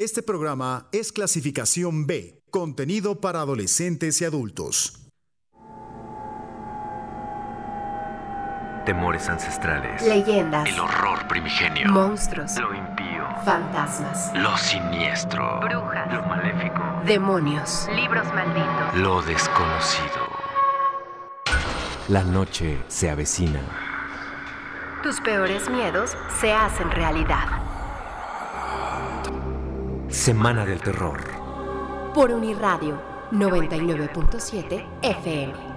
[0.00, 4.94] Este programa es clasificación B, contenido para adolescentes y adultos.
[8.86, 10.00] Temores ancestrales.
[10.00, 10.66] Leyendas.
[10.66, 11.86] El horror primigenio.
[11.90, 12.56] Monstruos.
[12.58, 13.26] Lo impío.
[13.44, 14.32] Fantasmas.
[14.36, 15.60] Lo siniestro.
[15.60, 16.10] Brujas.
[16.14, 16.82] Lo maléfico.
[17.04, 17.86] Demonios.
[17.94, 18.96] Libros malditos.
[18.96, 20.26] Lo desconocido.
[22.08, 23.60] La noche se avecina.
[25.02, 27.69] Tus peores miedos se hacen realidad.
[30.10, 31.20] Semana del terror.
[32.12, 35.69] Por Uniradio 99.7 FM.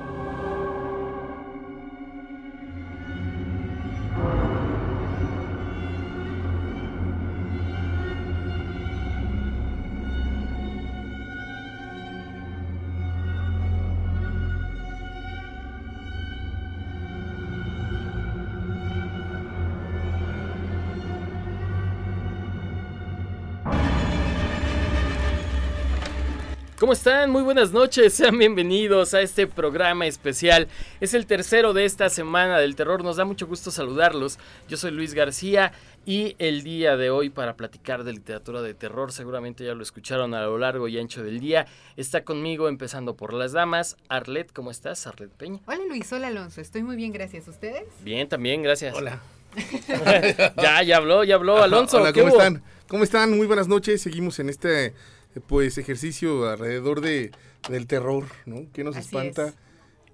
[26.93, 27.31] ¿Cómo están?
[27.31, 30.68] Muy buenas noches, sean bienvenidos a este programa especial.
[31.01, 34.37] Es el tercero de esta semana del terror, nos da mucho gusto saludarlos.
[34.70, 35.71] Yo soy Luis García
[36.05, 40.35] y el día de hoy para platicar de literatura de terror, seguramente ya lo escucharon
[40.35, 41.65] a lo largo y ancho del día,
[41.98, 43.98] está conmigo empezando por las damas.
[44.07, 45.07] Arlet, ¿cómo estás?
[45.07, 45.62] Arlet Peña.
[45.65, 47.48] Hola Luis, hola Alonso, estoy muy bien, gracias.
[47.48, 47.85] ¿Ustedes?
[48.03, 48.96] Bien, también, gracias.
[48.96, 49.20] Hola.
[50.62, 51.98] ya, ya habló, ya habló Alonso.
[51.98, 52.40] Hola, ¿qué ¿cómo hubo?
[52.40, 52.63] están?
[52.87, 53.35] ¿Cómo están?
[53.35, 53.99] Muy buenas noches.
[53.99, 54.93] Seguimos en este
[55.41, 57.31] pues ejercicio alrededor de
[57.70, 58.65] del terror, ¿no?
[58.73, 59.55] ¿Qué nos Así espanta es.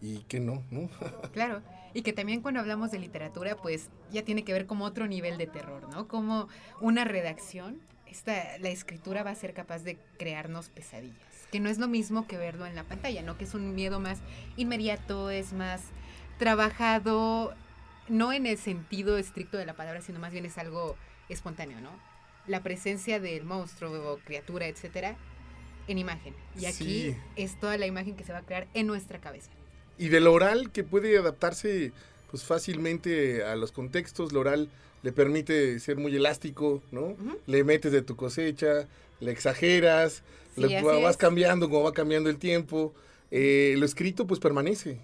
[0.01, 0.89] y qué no, ¿no?
[1.33, 1.61] Claro,
[1.93, 5.37] y que también cuando hablamos de literatura, pues ya tiene que ver como otro nivel
[5.37, 6.07] de terror, ¿no?
[6.07, 6.47] Como
[6.79, 11.17] una redacción, esta, la escritura va a ser capaz de crearnos pesadillas,
[11.51, 13.37] que no es lo mismo que verlo en la pantalla, ¿no?
[13.37, 14.19] Que es un miedo más
[14.57, 15.81] inmediato, es más
[16.37, 17.53] trabajado,
[18.07, 20.95] no en el sentido estricto de la palabra, sino más bien es algo
[21.29, 21.91] espontáneo, ¿no?
[22.49, 25.15] La presencia del monstruo o criatura, etcétera,
[25.87, 26.33] en imagen.
[26.59, 26.83] Y aquí
[27.13, 27.15] Sí.
[27.35, 29.49] es toda la imagen que se va a crear en nuestra cabeza.
[29.97, 31.91] Y del oral que puede adaptarse
[32.31, 34.69] pues fácilmente a los contextos, lo oral
[35.01, 37.15] le permite ser muy elástico, ¿no?
[37.47, 38.87] Le metes de tu cosecha,
[39.19, 40.21] le exageras,
[40.55, 41.17] Sí, le- vas es.
[41.17, 42.93] cambiando como va cambiando el tiempo.
[43.31, 44.99] Eh, lo escrito pues permanece,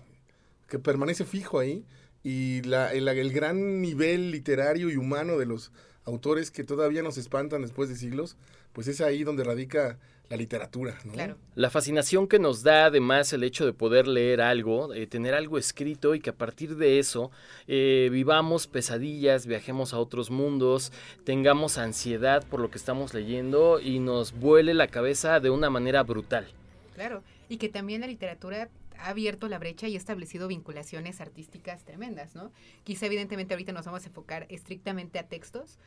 [0.67, 1.83] que permanece fijo ahí.
[2.23, 5.71] Y la- el, el gran nivel literario y humano de los
[6.05, 8.37] autores que todavía nos espantan después de siglos,
[8.73, 9.97] pues es ahí donde radica
[10.29, 11.13] la literatura, ¿no?
[11.13, 11.37] Claro.
[11.55, 15.57] La fascinación que nos da además el hecho de poder leer algo, eh, tener algo
[15.57, 17.31] escrito y que a partir de eso
[17.67, 20.91] eh, vivamos pesadillas, viajemos a otros mundos,
[21.23, 26.03] tengamos ansiedad por lo que estamos leyendo y nos vuele la cabeza de una manera
[26.03, 26.47] brutal.
[26.95, 28.69] Claro, y que también la literatura
[28.99, 32.51] ha abierto la brecha y ha establecido vinculaciones artísticas tremendas, ¿no?
[32.83, 35.77] Quizá evidentemente ahorita nos vamos a enfocar estrictamente a textos,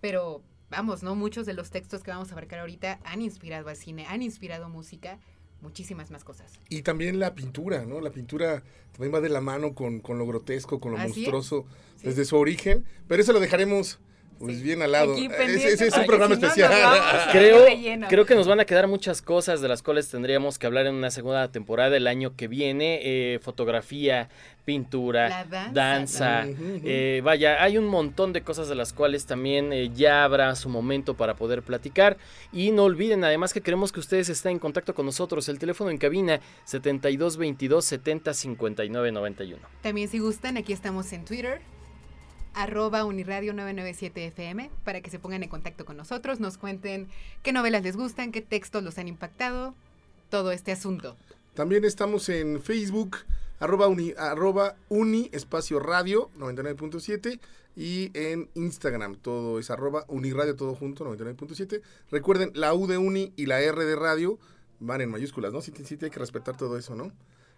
[0.00, 1.14] pero vamos, ¿no?
[1.14, 4.68] Muchos de los textos que vamos a abarcar ahorita han inspirado al cine, han inspirado
[4.68, 5.18] música,
[5.60, 6.52] muchísimas más cosas.
[6.68, 8.00] Y también la pintura, ¿no?
[8.00, 11.64] La pintura también va de la mano con, con lo grotesco, con lo monstruoso
[11.96, 12.08] Sí.
[12.08, 13.98] desde su origen, pero eso lo dejaremos
[14.38, 14.62] pues Sí.
[14.62, 15.14] bien al lado.
[15.16, 16.82] Ese, ese es un que programa si no nos especial.
[16.82, 17.22] vamos.
[17.32, 17.66] Creo,
[18.08, 20.94] creo que nos van a quedar muchas cosas de las cuales tendríamos que hablar en
[20.94, 23.00] una segunda temporada el año que viene.
[23.02, 24.28] eh, fotografía,
[24.64, 29.90] pintura, La danza eh, vaya, hay un montón de cosas de las cuales también eh,
[29.94, 32.16] ya habrá su momento para poder platicar.
[32.52, 35.48] Y no olviden además que queremos que ustedes estén en contacto con nosotros.
[35.48, 39.62] El teléfono en cabina 7222 70 59 91.
[39.82, 41.60] También si gustan, aquí estamos en Twitter,
[42.54, 47.08] arroba uniradio 997 FM, para que se pongan en contacto con nosotros, nos cuenten
[47.42, 49.74] qué novelas les gustan, qué textos los han impactado,
[50.30, 51.16] todo este asunto.
[51.54, 53.18] También estamos en Facebook,
[53.60, 57.38] arroba uni, arroba uni espacio radio 99.7
[57.76, 61.82] y en Instagram, todo es arroba uniradio todo junto 99.7.
[62.10, 64.38] Recuerden, la U de uni y la R de radio
[64.80, 65.60] van en mayúsculas, ¿no?
[65.60, 67.12] Sí, sí, hay que respetar todo eso, ¿no?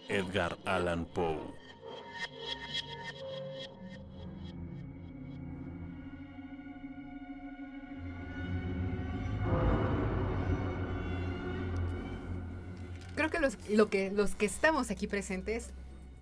[0.08, 1.59] Edgar Allan Poe.
[13.14, 15.70] Creo que los, lo que los que estamos aquí presentes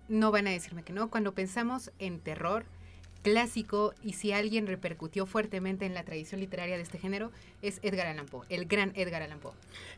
[0.07, 1.09] no van a decirme que no.
[1.09, 2.65] Cuando pensamos en terror,
[3.21, 7.31] clásico y si alguien repercutió fuertemente en la tradición literaria de este género
[7.61, 9.51] es Edgar Allan Poe, el gran Edgar Allan Poe.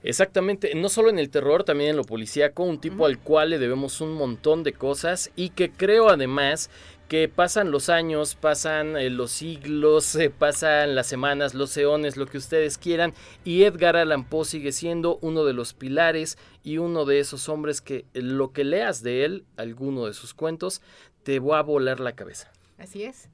[0.03, 3.59] Exactamente, no solo en el terror, también en lo policíaco, un tipo al cual le
[3.59, 6.69] debemos un montón de cosas y que creo además
[7.11, 12.25] que pasan los años, pasan eh, los siglos, eh, pasan las semanas, los eones, lo
[12.25, 13.13] que ustedes quieran,
[13.43, 17.81] y Edgar Allan Poe sigue siendo uno de los pilares y uno de esos hombres
[17.81, 20.81] que eh, lo que leas de él, alguno de sus cuentos,
[21.23, 22.49] te va a volar la cabeza.
[22.77, 23.27] Así es.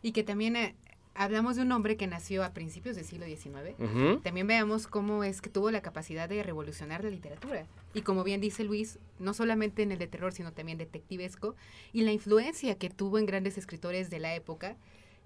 [0.00, 0.56] Y que también
[1.20, 3.78] hablamos de un hombre que nació a principios del siglo XIX.
[3.78, 4.20] Ujú.
[4.20, 7.66] También veamos cómo es que tuvo la capacidad de revolucionar la literatura.
[7.92, 11.56] Y como bien dice Luis, no solamente en el de terror, sino también detectivesco.
[11.92, 14.76] Y la influencia que tuvo en grandes escritores de la época,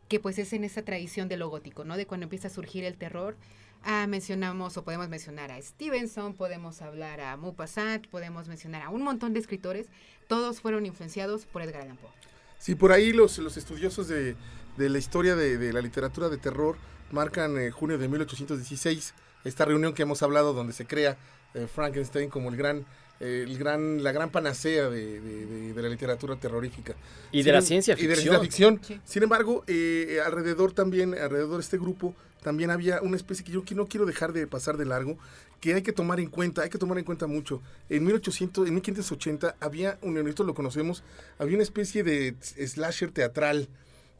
[0.08, 1.96] que pues es en esa tradición de lo gótico, ¿no?
[1.96, 3.37] De cuando empieza a surgir el terror.
[3.85, 9.02] Ah, mencionamos o podemos mencionar a Stevenson, podemos hablar a Maupassant, podemos mencionar a un
[9.02, 9.87] montón de escritores.
[10.26, 12.11] Todos fueron influenciados por Edgar Allan Poe.
[12.58, 14.37] Sí, por ahí los, los estudiosos de,
[14.76, 16.76] de la historia de, de la literatura de terror
[17.11, 21.17] marcan eh, junio de 1816, esta reunión que hemos hablado donde se crea
[21.55, 22.85] eh, Frankenstein como el gran,
[23.21, 26.94] eh, el gran, la gran panacea de, de- de- de la literatura terrorífica.
[27.31, 28.35] Y de Sin la em- ciencia Y de la ficción.
[28.41, 28.81] ciencia ficción.
[28.82, 29.00] Sí.
[29.05, 33.65] Sin embargo, eh, alrededor también, alrededor de este grupo, también había una especie que yo
[33.65, 35.17] que no quiero dejar de pasar de largo,
[35.61, 37.62] que hay que tomar en cuenta, hay que tomar en cuenta mucho.
[37.88, 41.03] En 1800, en 1580 había, un, esto lo conocemos,
[41.38, 43.69] había una especie de slasher teatral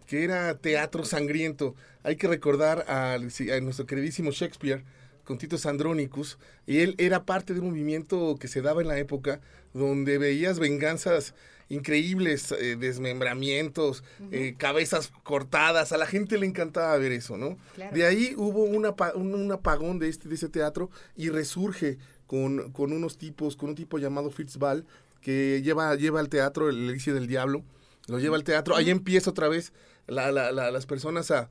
[0.07, 1.75] que era teatro sangriento.
[2.03, 3.19] Hay que recordar a,
[3.63, 4.85] nuestro queridísimo Shakespeare
[5.25, 8.99] con Titus Andronicus, y él era parte de un movimiento que se daba en la
[8.99, 9.41] época
[9.73, 11.35] donde veías venganzas
[11.71, 17.57] increíbles, eh, desmembramientos, eh, cabezas cortadas, a la gente le encantaba ver eso, ¿no?
[17.75, 17.95] Claro.
[17.97, 18.85] De ahí hubo un,
[19.15, 23.71] un- un apagón de, este, de ese teatro y resurge con, con unos tipos, con
[23.71, 24.85] un tipo llamado Fritz Ball,
[25.23, 27.65] que lleva, lleva al teatro el Elixir del Diablo,
[28.09, 29.73] lo lleva al teatro, ahí empieza otra vez
[30.07, 31.49] la- la- la- las personas a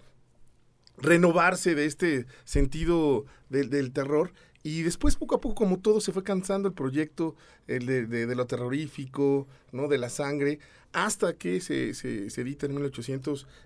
[0.98, 4.32] renovarse de este sentido del- del terror.
[4.66, 7.36] Y después, poco a poco, como todo, se fue cansando el proyecto
[7.68, 9.88] el de, de- de lo terrorífico, ¿no?
[9.90, 10.60] de la sangre,
[10.94, 12.76] hasta que se, se, se edita en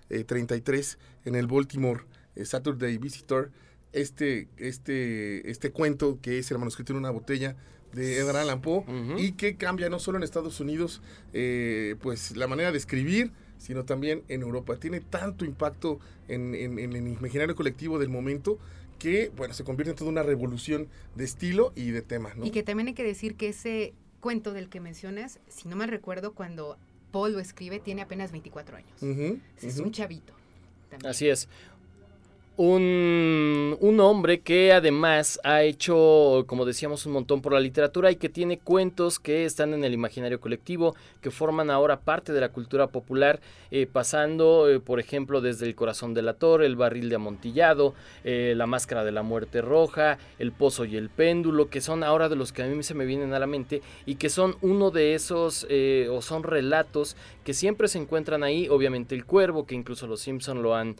[0.08, 3.50] 1833 en el Baltimore eh, Saturday Visitor
[3.92, 7.56] este, este, este cuento que es el manuscrito en una botella
[7.92, 8.84] de Edgar Allan Poe
[9.18, 11.00] y que cambia no solo en Estados Unidos
[11.32, 16.78] eh, pues la manera de escribir sino también en Europa tiene tanto impacto en, en-
[16.78, 18.58] en el imaginario colectivo del momento
[18.98, 22.44] que bueno se convierte en toda una revolución de estilo y de temas ¿no?
[22.46, 25.88] Y que también hay que decir que ese cuento del que mencionas, si no mal
[25.88, 26.76] recuerdo, cuando
[27.12, 28.90] Paul lo escribe, tiene apenas 24 años.
[29.62, 30.32] Es un chavito.
[30.90, 31.10] también.
[31.10, 31.48] Así es.
[32.60, 38.16] Un, un hombre que además ha hecho, como decíamos, un montón por la literatura y
[38.16, 42.48] que tiene cuentos que están en el imaginario colectivo, que forman ahora parte de la
[42.48, 43.38] cultura popular,
[43.70, 47.94] eh, pasando, eh, por ejemplo, desde El corazón de la torre, El barril de amontillado,
[48.24, 52.28] eh, La máscara de la muerte roja, El pozo y el péndulo, que son ahora
[52.28, 54.90] de los que a mí se me vienen a la mente y que son uno
[54.90, 55.64] de esos,
[56.10, 60.60] o son relatos que siempre se encuentran ahí, obviamente El Cuervo, que incluso los Simpson
[60.60, 60.96] lo han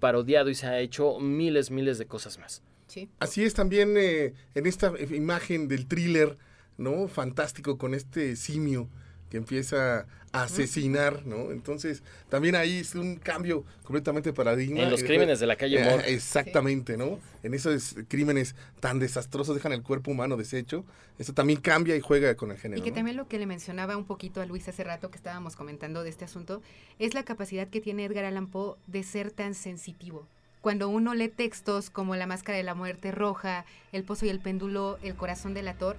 [0.00, 2.62] parodiado y se ha hecho miles, miles de cosas más.
[2.86, 3.08] Sí.
[3.20, 6.38] Así es también eh, en esta eh, imagen del thriller,
[6.78, 7.08] ¿no?
[7.08, 8.88] Fantástico con este simio
[9.30, 11.50] que empieza a asesinar, ¿no?
[11.52, 14.80] Entonces, también ahí es un cambio completamente de paradigma.
[14.80, 16.12] En los crímenes de la calle Eh, Moore.
[16.14, 17.18] exactamente, ¿no?
[17.42, 20.84] En esos crímenes tan desastrosos dejan el cuerpo humano deshecho.
[21.18, 22.80] Eso también cambia y juega con el género.
[22.80, 22.96] Y que ¿no?
[22.96, 26.08] también lo que le mencionaba un poquito a Luis hace rato que estábamos comentando de
[26.10, 26.62] este asunto
[26.98, 30.26] es la capacidad que tiene Edgar Allan Poe de ser tan sensitivo.
[30.60, 34.40] Cuando uno lee textos como La Máscara de la Muerte Roja, El Pozo y el
[34.40, 35.96] Péndulo, El Corazón del Ator,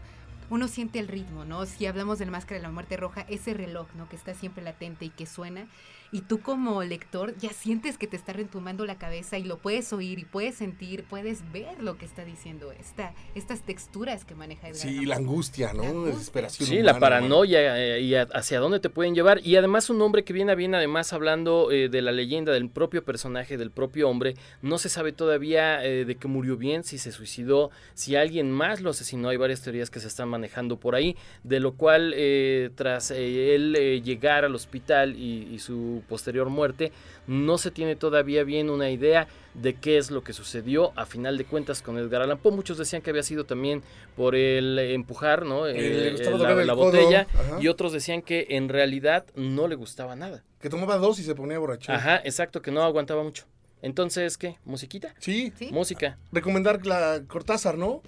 [0.49, 1.65] uno siente el ritmo, ¿no?
[1.65, 4.09] Si hablamos del Máscara de la Muerte Roja, ese reloj, ¿no?
[4.09, 5.67] Que está siempre latente y que suena.
[6.11, 9.93] Y tú como lector ya sientes que te está retumbando la cabeza y lo puedes
[9.93, 14.69] oír y puedes sentir, puedes ver lo que está diciendo esta, estas texturas que maneja
[14.69, 15.83] Edgar Sí, la angustia, ¿no?
[15.83, 16.13] La angustia.
[16.15, 16.69] Desesperación.
[16.69, 19.39] Sí, la paranoia eh, y a- hacia dónde te pueden llevar.
[19.45, 22.69] Y además un hombre que viene a bien, además hablando eh, de la leyenda del
[22.69, 24.33] propio personaje, del propio hombre.
[24.63, 28.81] No se sabe todavía eh, de que murió bien, si se suicidó, si alguien más
[28.81, 29.29] lo asesinó.
[29.29, 31.15] Hay varias teorías que se están manejando por ahí.
[31.43, 36.49] De lo cual, eh, tras eh, él eh, llegar al hospital y, y su posterior
[36.49, 36.91] muerte,
[37.27, 41.37] no se tiene todavía bien una idea de qué es lo que sucedió a final
[41.37, 42.51] de cuentas con Edgar Allan Poe.
[42.51, 43.81] Muchos decían que había sido también
[44.15, 45.67] por el empujar, ¿no?
[45.67, 47.57] Eh, Eh, la, botella ajá.
[47.61, 50.43] y otros decían que en realidad no le gustaba nada.
[50.61, 51.91] Que tomaba dos y se ponía borracho.
[51.91, 53.45] Ajá, exacto, que no aguantaba mucho.
[53.81, 54.57] Entonces, ¿qué?
[54.65, 55.15] ¿Musiquita?
[55.19, 55.69] Sí, Sí.
[55.71, 56.17] Música.
[56.31, 58.01] recomendar la Cortázar, ¿no?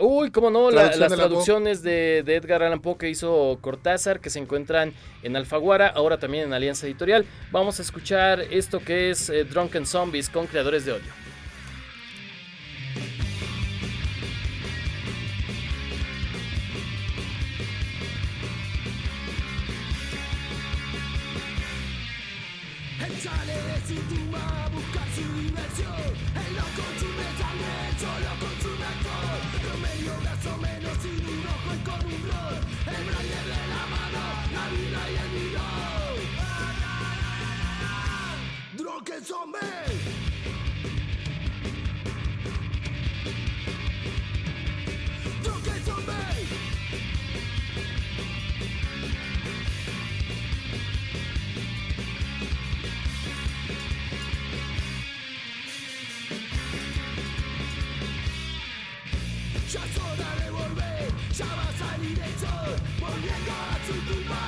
[0.00, 4.20] Uy, cómo no, la- las de traducciones de, de Edgar Allan Poe que hizo Cortázar,
[4.20, 7.24] que se encuentran en Alfaguara, ahora también en Alianza Editorial.
[7.50, 11.12] Vamos a escuchar esto que es eh, Drunken Zombies con creadores de odio.
[39.10, 39.58] It's on me.
[59.72, 62.00] Ya sola devolver, ya vas al
[63.00, 64.47] volviendo a su tumba.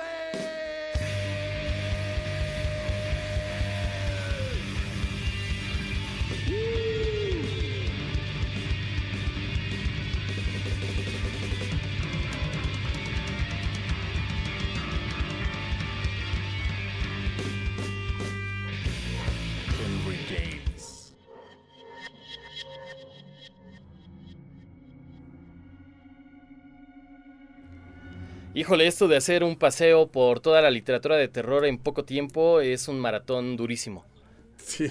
[28.61, 32.61] Híjole, esto de hacer un paseo por toda la literatura de terror en poco tiempo
[32.61, 34.05] es un maratón durísimo.
[34.63, 34.87] Sí.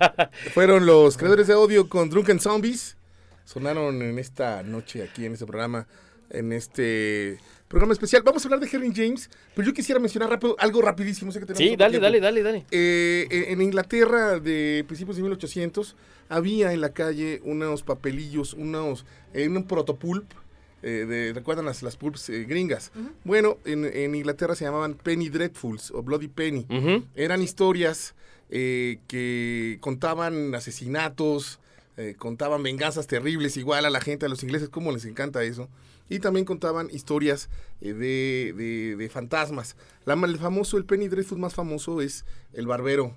[0.52, 2.98] Fueron los creadores de odio con Drunken Zombies.
[3.46, 5.86] Sonaron en esta noche aquí en este programa,
[6.28, 8.22] en este programa especial.
[8.22, 11.32] Vamos a hablar de Henry James, pero yo quisiera mencionar rápido, algo rapidísimo.
[11.32, 12.66] sé que tenemos Sí, dale, dale, dale, dale.
[12.70, 15.96] Eh, eh, en Inglaterra de principios de 1800
[16.28, 20.30] había en la calle unos papelillos, unos, eh, un protopulp.
[20.86, 22.92] Eh, de, ¿Recuerdan las, las pulps eh, gringas?
[23.24, 26.66] Bueno, en, en Inglaterra se llamaban Penny Dreadfuls o Bloody Penny.
[27.14, 28.14] Eran historias
[28.50, 31.58] eh, que contaban asesinatos,
[31.96, 35.68] eh, contaban venganzas terribles, igual a la gente, a los ingleses, como les encanta eso.
[36.10, 37.48] Y también contaban historias
[37.80, 39.76] eh, de, de- de fantasmas.
[40.04, 43.16] La, el famoso, el Penny Dreadful más famoso es El Barbero,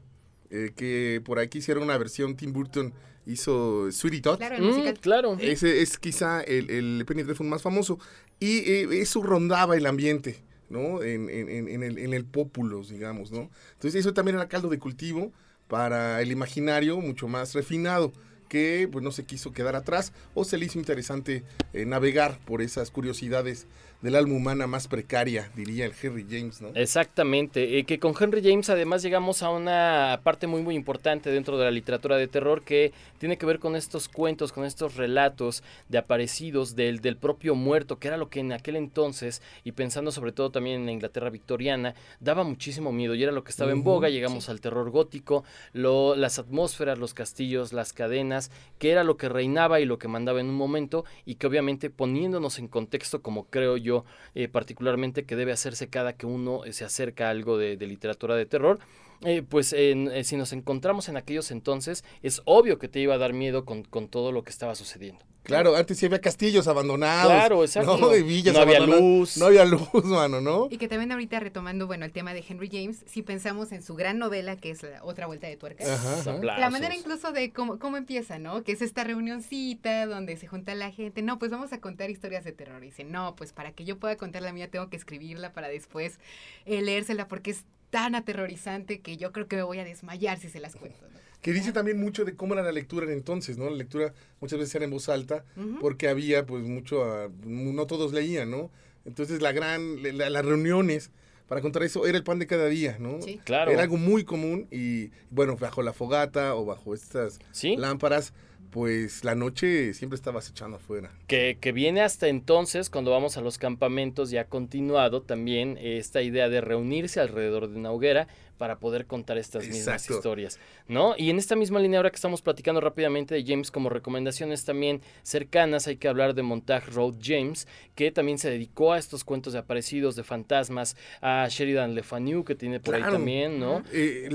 [0.49, 2.93] eh, que por aquí hicieron una versión, Tim Burton
[3.27, 4.37] hizo Sweetie Todd.
[4.37, 4.99] Claro, el Mm, musical.
[4.99, 5.37] claro.
[5.39, 7.99] Ese es quizá el, el Penny Dreadful más famoso.
[8.39, 11.03] Y eh, eso rondaba el ambiente, ¿no?
[11.03, 13.49] En, en- en- en el, en el pópulos, digamos, ¿no?
[13.73, 15.31] Entonces eso también era caldo de cultivo
[15.67, 18.13] para el imaginario mucho más refinado
[18.47, 21.43] que pues no se quiso quedar atrás o se le hizo interesante
[21.73, 23.67] eh, navegar por esas curiosidades
[24.01, 26.69] del alma humana más precaria, diría el Henry James, ¿no?
[26.75, 31.57] Exactamente, eh, que con Henry James además llegamos a una parte muy muy importante dentro
[31.57, 35.63] de la literatura de terror que tiene que ver con estos cuentos, con estos relatos
[35.89, 40.11] de aparecidos del, del propio muerto, que era lo que en aquel entonces, y pensando
[40.11, 43.71] sobre todo también en la Inglaterra victoriana, daba muchísimo miedo y era lo que estaba
[43.71, 49.03] en boga, llegamos al terror gótico, lo- las atmósferas, los castillos, las cadenas, que era
[49.03, 52.67] lo que reinaba y lo que mandaba en un momento y que obviamente poniéndonos en
[52.67, 53.86] contexto como creo yo
[54.35, 57.87] eh, particularmente que debe hacerse cada que uno eh, se acerca a algo de, de
[57.87, 58.79] literatura de terror.
[59.23, 63.15] Eh, pues en- eh, si nos encontramos en aquellos entonces, es obvio que te iba
[63.15, 65.25] a dar miedo con, con todo lo que estaba sucediendo.
[65.43, 67.31] Claro, antes sí había castillos abandonados.
[67.31, 67.97] Claro, exacto.
[67.97, 68.09] ¿no?
[68.09, 69.37] De villas No había luz.
[69.37, 70.67] No había luz, mano, ¿no?
[70.69, 73.95] Y que también ahorita retomando, bueno, el tema de Henry James, si pensamos en su
[73.95, 75.85] gran novela, que es la otra vuelta de tuerca.
[75.85, 76.33] Ajá, ajá.
[76.43, 78.61] La manera incluso de cómo, cómo empieza, ¿no?
[78.65, 81.21] Que es esta reunioncita donde se junta la gente.
[81.21, 82.83] No, pues vamos a contar historias de terror.
[82.83, 85.69] Y dice, no, pues para que yo pueda contar la mía tengo que escribirla para
[85.69, 86.19] después
[86.65, 90.49] eh, leérsela porque es tan aterrorizante que yo creo que me voy a desmayar si
[90.49, 90.99] se las cuento.
[91.11, 91.17] ¿no?
[91.41, 93.69] Que dice también mucho de cómo era la lectura en entonces, ¿no?
[93.69, 95.45] La lectura muchas veces era en voz alta,
[95.79, 98.71] porque había, pues, mucho, ah, no todos leían, ¿no?
[99.05, 101.11] Entonces, la gran, la- las reuniones
[101.47, 103.21] para contar eso era el pan de cada día, ¿no?
[103.21, 103.39] Sí.
[103.45, 103.71] Claro.
[103.71, 107.77] Era algo muy común y, bueno, bajo la fogata o bajo estas Sí.
[107.77, 108.33] lámparas,
[108.71, 111.11] pues la noche siempre estaba acechando afuera.
[111.27, 116.49] Que, que viene hasta entonces, cuando vamos a los campamentos, ya continuado también esta idea
[116.49, 118.27] de reunirse alrededor de una hoguera
[118.57, 120.15] para poder contar estas mismas Exacto.
[120.15, 121.15] historias, ¿no?
[121.17, 125.01] Y en esta misma línea, ahora que estamos platicando rápidamente de James como recomendaciones también
[125.23, 129.53] cercanas, hay que hablar de Montague Road James, que también se dedicó a estos cuentos
[129.53, 133.83] de aparecidos, de fantasmas, a Sheridan Le Fanu, que tiene por ahí también, ¿no?
[133.93, 134.29] Eh,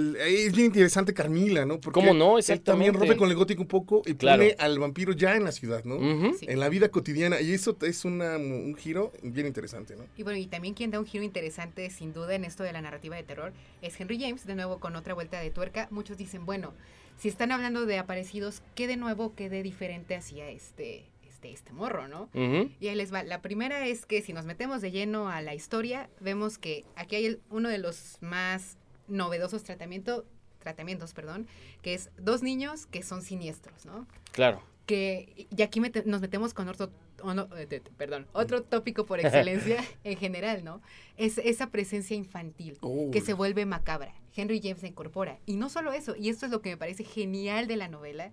[0.46, 1.80] es bien interesante Carmila, ¿no?
[1.80, 2.38] Porque ¿Cómo no?
[2.38, 2.98] él también Exactamente.
[2.98, 4.42] rompe con el gótico un poco y Claro.
[4.42, 5.98] pone al vampiro ya en la ciudad, ¿no?
[6.38, 6.46] Sí.
[6.48, 7.40] En la vida cotidiana.
[7.40, 10.04] Y eso es una- un giro bien interesante, ¿no?
[10.16, 12.80] Y bueno, y también quien da un giro interesante, sin duda, en esto de la
[12.80, 15.88] narrativa de terror, es Henry James, de nuevo con otra vuelta de tuerca.
[15.90, 16.72] Muchos dicen, bueno,
[17.18, 21.72] si están hablando de aparecidos, ¿qué de nuevo, qué de diferente hacía este, este, este
[21.72, 22.28] morro, no?
[22.34, 23.22] Y ahí les va.
[23.22, 27.16] La primera es que si nos metemos de lleno a la historia, vemos que aquí
[27.16, 28.76] hay el- uno de los más
[29.08, 30.24] novedosos tratamiento,
[30.60, 31.46] tratamientos, perdón,
[31.82, 34.06] que es dos niños que son siniestros, ¿no?
[34.32, 34.62] Claro.
[34.86, 36.90] que y aquí mete- nos metemos con otro
[37.22, 40.80] o no, eh, perdón otro tópico por excelencia en general no
[41.16, 42.78] es esa presencia infantil
[43.12, 44.14] que se vuelve macabra.
[44.34, 45.38] Henry James se incorpora.
[45.44, 48.32] Y no solo eso y esto es lo que me parece genial de la novela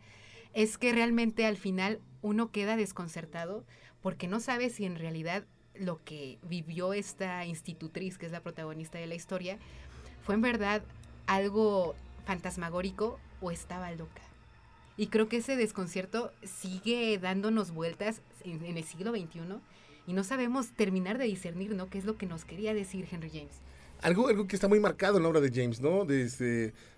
[0.53, 3.63] es que realmente al final uno queda desconcertado
[4.01, 8.97] porque no sabe si en realidad lo que vivió esta institutriz que es la protagonista
[8.97, 9.57] de la historia
[10.23, 10.81] fue en verdad
[11.27, 14.21] algo fantasmagórico o estaba loca.
[14.97, 19.41] Y creo que ese desconcierto sigue dándonos vueltas en, el siglo XXI
[20.07, 21.89] y no sabemos terminar de discernir, ¿no?
[21.89, 23.61] ¿Qué es lo que nos quería decir Henry James?
[24.01, 26.05] Algo, algo que está muy marcado en la obra de James, ¿no?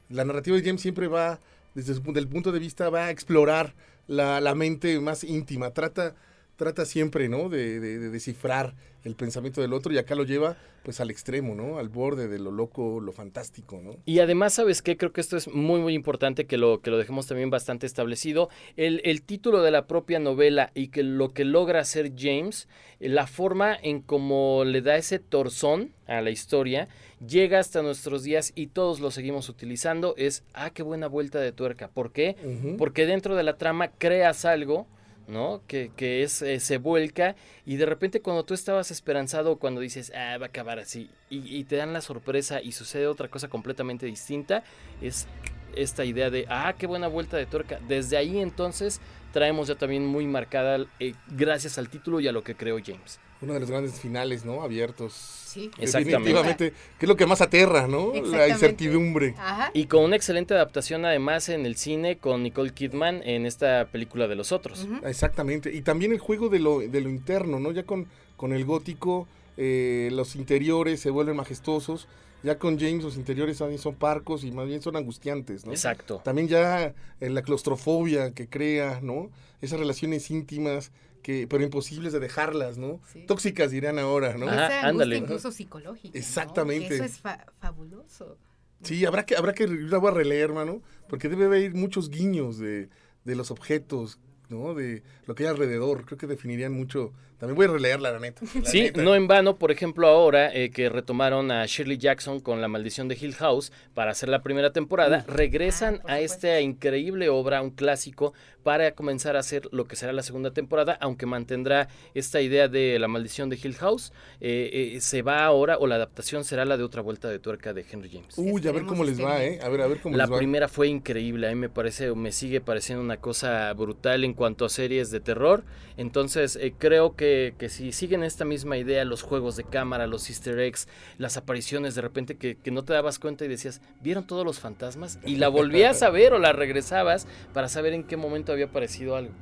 [0.10, 1.40] La narrativa de James siempre va,
[1.74, 3.74] desde su, del punto de vista, va a explorar
[4.08, 5.72] la, la mente más íntima.
[5.72, 6.16] Trata,
[6.62, 7.50] trata siempre, ¿no?
[7.50, 11.56] De, de- de descifrar el pensamiento del otro y acá lo lleva, pues, al extremo,
[11.56, 11.80] ¿no?
[11.80, 13.96] Al borde de lo loco, lo fantástico, ¿no?
[14.06, 14.96] Y además, ¿sabes qué?
[14.96, 18.50] Creo que esto es muy, muy importante que lo, que lo dejemos también bastante establecido.
[18.78, 22.68] El, el título de la propia novela y que lo que logra hacer James,
[23.00, 26.88] eh, la forma en cómo le da ese torzón a la historia,
[27.28, 31.52] llega hasta nuestros días y todos lo seguimos utilizando, es, ah, qué buena vuelta de
[31.54, 31.88] tuerca.
[31.88, 32.36] ¿Por qué?
[32.78, 34.86] Porque dentro de la trama creas algo,
[35.28, 35.62] ¿no?
[35.68, 37.36] Que, que es, eh, se vuelca
[37.66, 41.58] y de repente cuando tú estabas esperanzado, cuando dices, ah, va a acabar así, y,
[41.58, 44.64] y te dan la sorpresa y sucede otra cosa completamente distinta,
[45.02, 45.28] es
[45.76, 47.80] esta idea de, ah, qué buena vuelta de tuerca.
[47.88, 49.00] Desde ahí entonces
[49.32, 53.20] traemos ya también muy marcada, eh, gracias al título y a lo que creó James.
[53.42, 54.62] Uno de los grandes finales, ¿no?
[54.62, 55.14] Abiertos.
[55.14, 55.70] Sí.
[55.78, 58.14] Definitivamente, que es lo que más aterra, ¿no?
[58.24, 59.36] La incertidumbre.
[59.38, 59.72] Ajá.
[59.74, 64.28] Y con una excelente adaptación además en el cine con Nicole Kidman en esta película
[64.28, 64.88] de los otros.
[65.04, 65.74] Exactamente.
[65.74, 67.72] Y también el juego de lo, de lo interno, ¿no?
[67.72, 69.28] Ya con, con el gótico,
[69.58, 72.08] eh, los interiores se vuelven majestuosos.
[72.44, 75.74] Ya con James los interiores también son parcos y más bien son angustiantes, ¿no?
[75.74, 76.22] Exacto.
[76.24, 79.30] También ya eh, la claustrofobia que crea, ¿no?
[79.62, 83.00] Esas relaciones íntimas, que, pero imposibles de dejarlas, ¿no?
[83.12, 83.26] Sí.
[83.28, 84.48] Tóxicas dirían ahora, ¿no?
[84.48, 85.18] Ajá, Esa ándale.
[85.18, 86.18] incluso psicológica.
[86.18, 86.96] Exactamente.
[86.96, 88.38] Eso es fa- fabuloso.
[88.84, 92.58] Sí, habrá que, habrá que, la voy a releer, hermano, porque debe haber muchos guiños
[92.58, 92.90] de,
[93.26, 94.74] de los objetos, ¿no?
[94.74, 96.06] De lo que hay alrededor.
[96.06, 97.14] Creo que definirían mucho.
[97.42, 98.42] También voy a releerla, la neta.
[98.56, 99.02] la Sí, neta.
[99.02, 103.08] no en vano, por ejemplo, ahora eh, que retomaron a Shirley Jackson con La Maldición
[103.08, 106.36] de Hill House para hacer la primera temporada, regresan Ah, a supuesto.
[106.36, 110.96] esta increíble obra, un clásico, para comenzar a hacer lo que será la segunda temporada,
[111.02, 114.14] aunque mantendrá esta idea de La Maldición de Hill House.
[114.40, 117.74] eh, eh, se va ahora, o la adaptación será la de otra vuelta de tuerca
[117.74, 118.36] de Henry James.
[118.38, 119.44] Uy, a ver cómo les esté va.
[119.44, 119.60] ¿eh?
[119.64, 120.38] A ver, a ver cómo La les va.
[120.38, 124.64] primera fue increíble, a mí me parece, me sigue pareciendo una cosa brutal en cuanto
[124.66, 125.64] a series de terror.
[125.98, 130.30] Entonces, eh, creo que, que si siguen esta misma idea, los juegos de cámara, los
[130.30, 134.26] easter eggs, las apariciones de repente que, que no te dabas cuenta y decías, ¿vieron
[134.26, 135.20] todos los fantasmas?
[135.26, 139.16] Y la volvías a ver o la regresabas para saber en qué momento había aparecido
[139.16, 139.34] algo.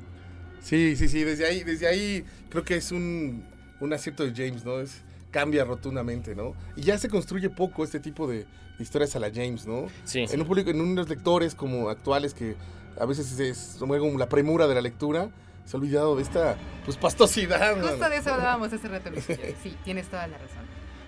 [0.62, 3.46] Sí, sí, sí, desde ahí, desde ahí creo que es un,
[3.80, 4.80] un acierto de James, ¿no?
[4.80, 6.54] Es, cambia rotundamente, ¿no?
[6.76, 8.46] Y ya se construye poco este tipo de,
[8.80, 9.88] historias a la James, ¿no?
[10.06, 10.26] Sí.
[10.30, 12.56] En un público, en unos lectores como actuales que
[13.00, 15.30] a veces es como la premura de la lectura,
[15.70, 17.80] se ha olvidado de esta pues pastosidad.
[17.80, 19.24] Justo de eso hablábamos hace rato, Luis.
[19.62, 20.64] Sí, tienes toda la razón.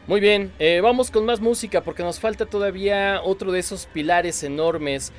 [0.06, 4.44] Muy bien, eh, vamos con más música porque nos falta todavía otro de esos pilares
[4.44, 5.14] enormes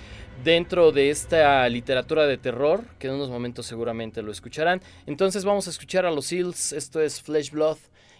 [0.44, 4.80] dentro de esta literatura de terror, que en unos momentos seguramente lo escucharán.
[5.06, 7.78] Entonces vamos a escuchar a los Seals, esto es Flesh Blood,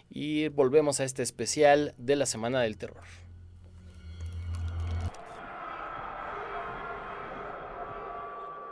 [0.09, 3.05] y volvemos a este especial de la Semana del Terror.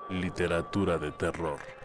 [0.10, 1.81] Literatura de terror.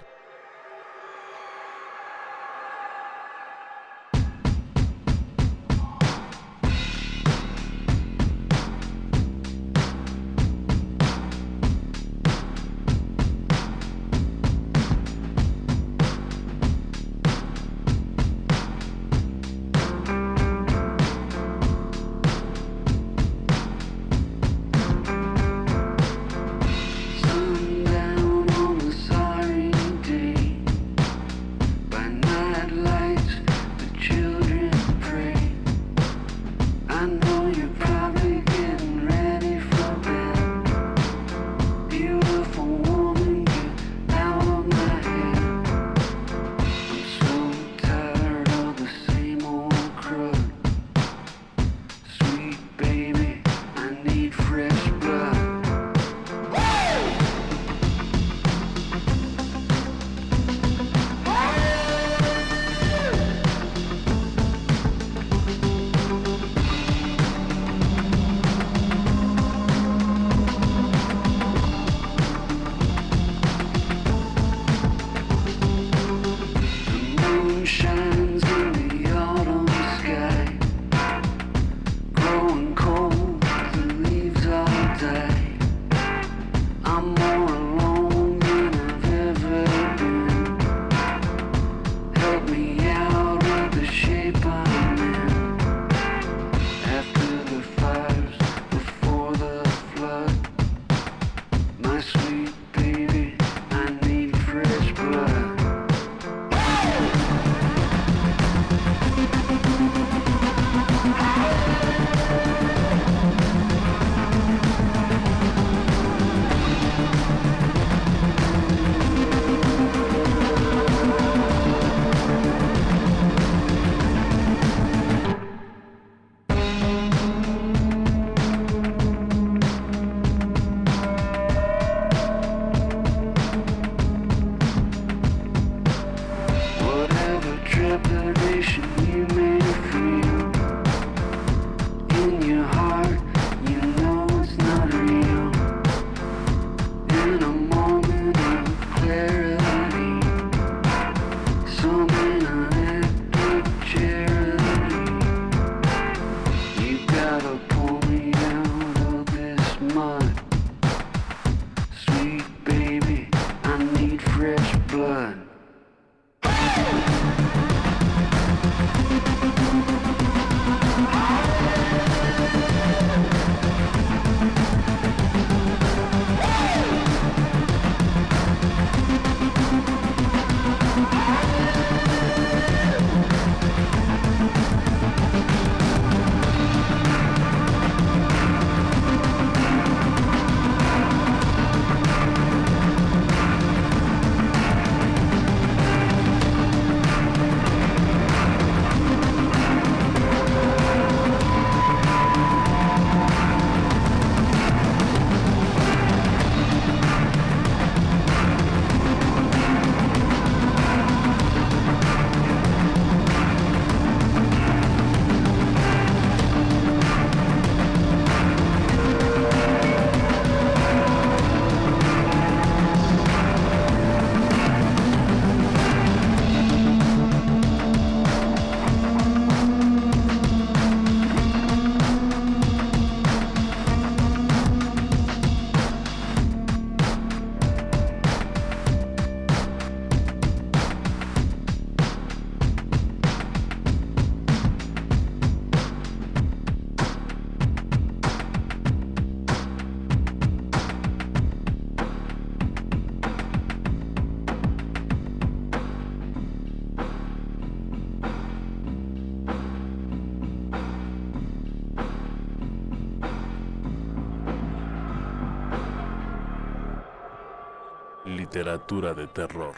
[268.57, 269.75] Literatura de terror.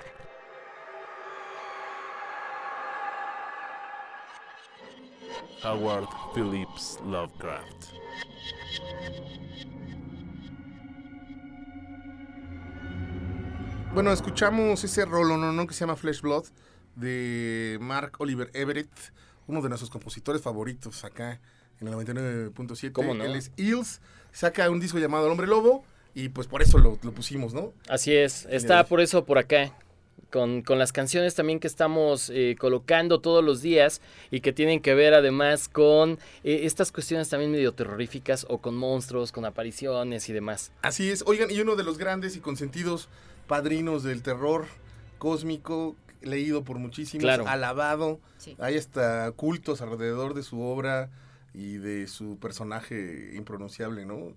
[5.64, 7.86] Howard Phillips Lovecraft.
[13.94, 15.52] Bueno, escuchamos ese rolo, ¿no?
[15.52, 15.66] ¿no?
[15.66, 16.44] Que se llama Flesh Blood
[16.94, 18.92] de Mark Oliver Everett,
[19.48, 21.40] uno de nuestros compositores favoritos acá
[21.80, 22.92] en el 99.7.
[22.92, 23.24] ¿Cómo no?
[23.24, 25.84] Él es Eels, saca un disco llamado El Hombre Lobo
[26.24, 27.72] y pues por eso lo, lo pusimos, ¿no?
[27.88, 29.72] Así es, está por eso por acá.
[30.30, 34.80] Con, con las canciones también que estamos eh, colocando todos los días y que tienen
[34.80, 40.28] que ver además con eh, estas cuestiones también medio terroríficas o con monstruos, con apariciones
[40.28, 40.70] y demás.
[40.82, 41.24] Así es.
[41.26, 43.08] Oigan, y uno de los grandes y consentidos
[43.46, 44.66] padrinos del terror
[45.16, 47.48] cósmico, leído por muchísimos, Claro.
[47.48, 48.20] alabado.
[48.36, 48.54] Sí.
[48.58, 51.08] Hay hasta cultos alrededor de su obra
[51.54, 54.34] y de su personaje impronunciable, ¿no?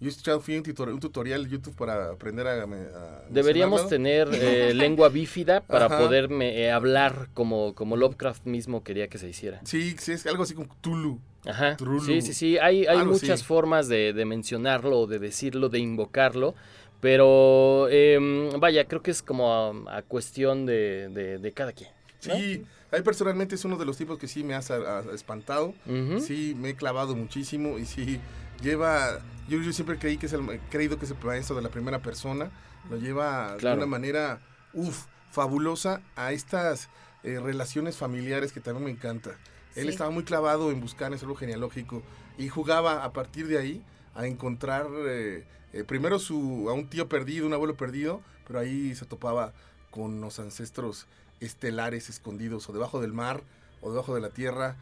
[0.00, 2.62] Yo fui a un, tutor- un tutorial de YouTube para aprender a...
[2.64, 5.98] a Deberíamos tener eh, lengua bífida para Ajá.
[5.98, 9.60] poderme eh, hablar como, como Lovecraft mismo quería que se hiciera.
[9.64, 11.20] Sí, sí, es algo así como Tulu.
[11.46, 11.76] Ajá.
[12.04, 12.58] Sí, sí, sí.
[12.58, 16.54] Hay, hay Algo muchas formas de, de mencionarlo, de decirlo, de invocarlo.
[17.00, 21.90] Pero em, vaya, creo que es como a, a cuestión de, de- de cada quien.
[22.26, 22.34] ¿no?
[22.34, 25.74] Sí, ahí personalmente es uno de los tipos que sí me ha sa- ha espantado.
[26.20, 28.18] Sí, me he clavado muchísimo y sí
[28.60, 29.20] lleva.
[29.48, 31.68] Yo, yo siempre creí que es el, he creído que es el maestro de la
[31.68, 32.50] primera persona.
[32.90, 33.76] Lo lleva Claro.
[33.76, 34.40] de una manera,
[34.72, 36.88] uff, fabulosa a estas
[37.22, 39.30] eh, relaciones familiares que también me encanta.
[39.74, 39.88] Él Sí.
[39.90, 42.02] estaba muy clavado en buscar ese árbol genealógico
[42.38, 43.82] y jugaba a partir de ahí
[44.14, 48.94] a encontrar eh, eh, primero su, a un tío perdido, un abuelo perdido, pero ahí
[48.94, 49.52] se topaba
[49.90, 51.06] con los ancestros
[51.40, 53.42] estelares escondidos o debajo del mar
[53.80, 54.76] o debajo de la tierra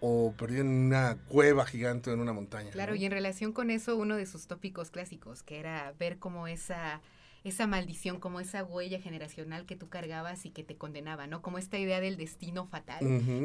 [0.00, 2.70] o perdido en una cueva gigante o en una montaña.
[2.70, 2.96] Claro, ¿no?
[2.96, 7.00] y en relación con eso, uno de sus tópicos clásicos, que era ver como esa,
[7.44, 11.42] esa maldición, como esa huella generacional que tú cargabas y que te condenaba, ¿no?
[11.42, 13.00] Como esta idea del destino fatal,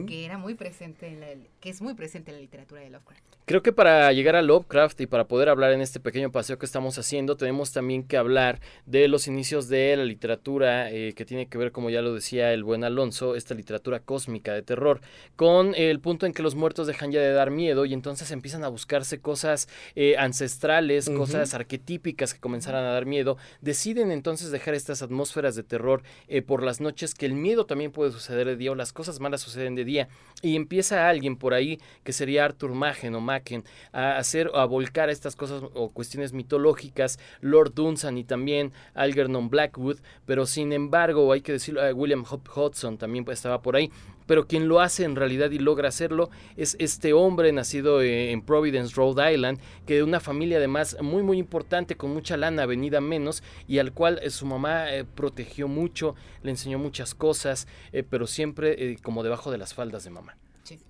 [0.08, 1.28] que era muy presente en la,
[1.60, 3.24] que es muy presente en la literatura de Lovecraft.
[3.46, 6.66] Creo que para llegar a Lovecraft y para poder hablar en este pequeño paseo que
[6.66, 11.48] estamos haciendo, tenemos también que hablar de los inicios de la literatura eh, que tiene
[11.48, 15.02] que ver, como ya lo decía el buen Alonso, esta literatura cósmica de terror,
[15.36, 18.64] con el punto en que los muertos dejan ya de dar miedo y entonces empiezan
[18.64, 23.38] a buscarse cosas eh, ancestrales, cosas arquetípicas que comenzaran a dar miedo.
[23.84, 27.92] Deciden entonces dejar estas atmósferas de terror eh, por las noches, que el miedo también
[27.92, 30.08] puede suceder de día o las cosas malas suceden de día.
[30.42, 35.10] Y empieza alguien por ahí, que sería Arthur Machen o Machen, a hacer, a volcar
[35.10, 41.42] estas cosas o cuestiones mitológicas, Lord Dunsan y también Algernon Blackwood, pero sin embargo, hay
[41.42, 43.92] que decirlo, eh, William Hop Hodgson también pues, estaba por ahí.
[44.34, 48.42] Pero quien lo hace en realidad y logra hacerlo es este hombre nacido eh, en
[48.42, 53.00] Providence, Rhode Island, que de una familia además muy muy importante, con mucha lana venida
[53.00, 58.02] menos, y al cual eh, su mamá eh, protegió mucho, le enseñó muchas cosas, eh,
[58.02, 60.36] pero siempre eh, como debajo de las faldas de mamá.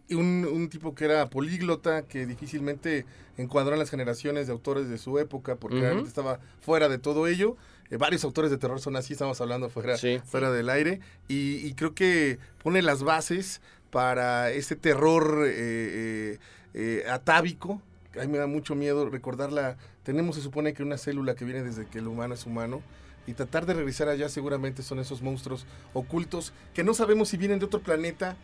[0.07, 3.05] Y un, un tipo que era políglota, que difícilmente
[3.37, 7.27] encuadró en las generaciones de autores de su época, porque realmente estaba fuera de todo
[7.27, 7.57] ello.
[7.93, 10.19] Eh, varios autores de terror son así, estamos hablando fuera, Sí.
[10.25, 10.99] fuera del aire.
[11.27, 16.39] Y, y creo que pone las bases para ese terror eh, eh,
[16.73, 17.81] eh, atávico.
[18.19, 19.77] A mí me da mucho miedo recordarla.
[20.03, 22.81] Tenemos, se supone que una célula que viene desde que el humano es humano.
[23.27, 27.59] Y tratar de regresar allá seguramente son esos monstruos ocultos que no sabemos si vienen
[27.59, 28.35] de otro planeta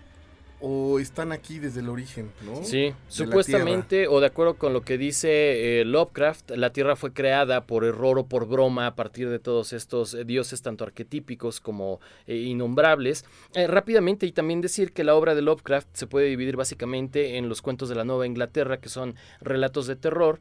[0.61, 2.63] o están aquí desde el origen, ¿no?
[2.63, 7.61] Sí, supuestamente, o de acuerdo con lo que dice eh, Lovecraft, la Tierra fue creada
[7.65, 12.01] por error o por broma a partir de todos estos eh, dioses, tanto arquetípicos como
[12.27, 13.25] eh, innombrables.
[13.53, 17.47] Eh, rápidamente, y también decir que la obra de Lovecraft se puede dividir básicamente en
[17.47, 20.39] los cuentos de la Nueva Inglaterra, que son relatos de terror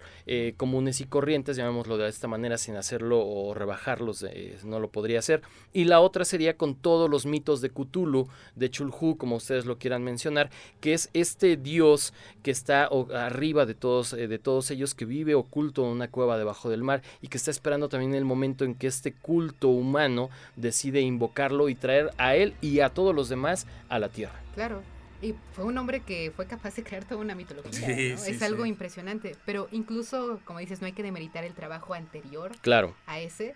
[0.57, 4.24] comunes y corrientes, llamémoslo de esta manera sin hacerlo o rebajarlos,
[4.64, 5.42] no lo podría hacer.
[5.72, 9.78] Y la otra sería con todos los mitos de Cthulhu, de Chulhu, como ustedes lo
[9.78, 14.94] quieran mencionar, que es este dios que está arriba de todos, eh, de todos ellos,
[14.94, 18.25] que vive oculto en una cueva debajo del mar y que está esperando también el
[18.25, 23.14] momento en que este culto humano decide invocarlo y traer a él y a todos
[23.14, 24.40] los demás a la tierra.
[24.55, 24.83] Claro.
[25.21, 27.73] Y fue un hombre que fue capaz de crear toda una mitología.
[27.73, 28.18] Sí, ¿no?
[28.18, 28.68] sí, es algo sí.
[28.68, 29.35] impresionante.
[29.44, 33.55] Pero incluso, como dices, no hay que demeritar el trabajo anterior Claro, a ese.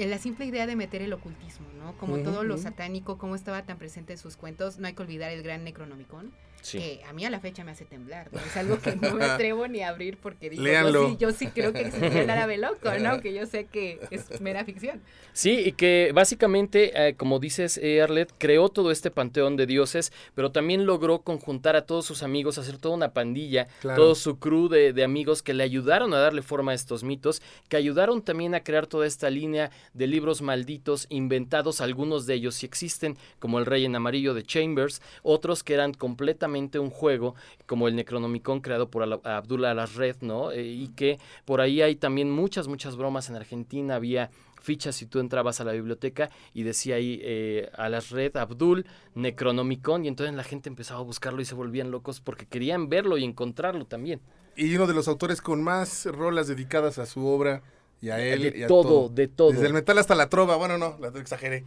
[0.00, 1.94] En la simple idea de meter el ocultismo, ¿no?
[1.98, 5.30] Como todo lo satánico, cómo estaba tan presente en sus cuentos, no hay que olvidar
[5.30, 6.32] el gran Necronomicon.
[6.62, 6.78] Sí.
[6.78, 8.38] que a mí a la fecha me hace temblar, ¿no?
[8.40, 10.62] Es algo que no me atrevo ni a abrir porque digo.
[10.64, 13.20] Yo, sí, yo sí creo que existe el árabe loco, ¿no?
[13.20, 15.00] Que yo sé que es mera ficción.
[15.32, 20.12] Sí, y que básicamente, eh, como dices, eh, Arlet, creó todo este panteón de dioses,
[20.34, 24.02] pero también logró conjuntar a todos sus amigos, hacer toda una pandilla, Claro.
[24.02, 27.40] todo su crew de, de amigos que le ayudaron a darle forma a estos mitos,
[27.68, 32.56] que ayudaron también a crear toda esta línea de libros malditos inventados, algunos de ellos
[32.56, 37.34] sí existen, como El Rey en Amarillo de Chambers, otros que eran completamente un juego,
[37.66, 40.50] como el Necronomicon creado por Abdullah Al-Red, ¿no?
[40.52, 45.06] Eh, y que por ahí hay también muchas, muchas bromas en Argentina, había fichas si
[45.06, 50.08] tú entrabas a la biblioteca y decía ahí eh, a las red Abdul Necronomicon y
[50.08, 53.86] entonces la gente empezaba a buscarlo y se volvían locos porque querían verlo y encontrarlo
[53.86, 54.20] también.
[54.56, 57.62] Y uno de los autores con más rolas dedicadas a su obra
[58.02, 58.42] y a él.
[58.42, 59.52] De y a todo, de todo.
[59.52, 60.56] Desde el metal hasta la trova.
[60.56, 61.64] Bueno, no, la exageré.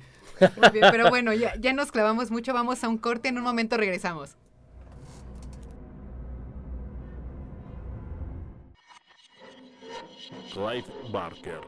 [0.58, 3.44] Muy bien, pero bueno, ya, ya nos clavamos mucho, vamos a un corte, en un
[3.44, 4.36] momento regresamos.
[10.52, 11.62] Clive Barker.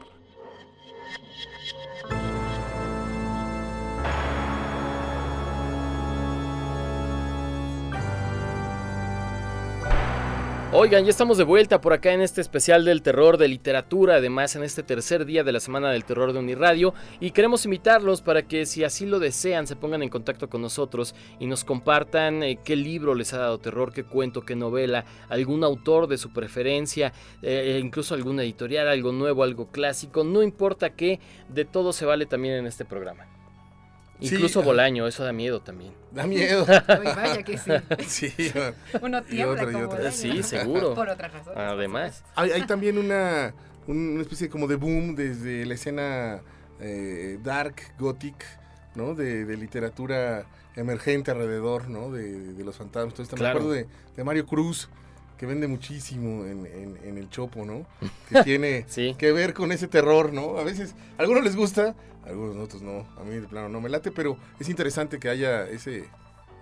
[10.78, 14.56] Oigan, ya estamos de vuelta por acá en este especial del terror de literatura, además
[14.56, 18.42] en este tercer día de la Semana del Terror de Uniradio, y queremos invitarlos para
[18.42, 22.58] que si así lo desean se pongan en contacto con nosotros y nos compartan eh,
[22.62, 27.14] qué libro les ha dado terror, qué cuento, qué novela, algún autor de su preferencia,
[27.40, 32.26] eh, incluso alguna editorial, algo nuevo, algo clásico, no importa qué, de todo se vale
[32.26, 33.35] también en este programa.
[34.20, 34.66] Incluso ajá.
[34.66, 35.92] Bolaño, eso da miedo también.
[36.10, 36.62] Da miedo.
[37.00, 37.70] Uy, vaya que sí.
[38.06, 38.52] sí.
[39.02, 39.96] Uno tiembla otra, y como otra.
[39.98, 40.12] Bolaño.
[40.16, 40.94] Sí, seguro.
[40.94, 41.58] Por otras razones.
[41.58, 42.24] Además.
[42.34, 43.54] Hay, hay también una,
[43.86, 46.40] un- una especie como de boom desde la escena
[46.80, 48.44] eh, dark, gothic,
[48.94, 49.14] ¿no?
[49.14, 52.10] De, de literatura emergente alrededor, ¿no?
[52.10, 53.18] De, de los fantasmas.
[53.20, 53.36] Esto.
[53.36, 53.60] Claro.
[53.60, 54.88] Me acuerdo de, de Mario Cruz,
[55.38, 57.86] que vende muchísimo en, en- en el Chopo, ¿no?
[58.28, 59.14] Que tiene Sí.
[59.18, 60.58] que ver con ese terror, ¿no?
[60.58, 61.94] A veces, a algunos les gusta,
[62.24, 63.06] a algunos otros no.
[63.18, 66.04] A mí de plano no me late, pero es interesante que haya ese,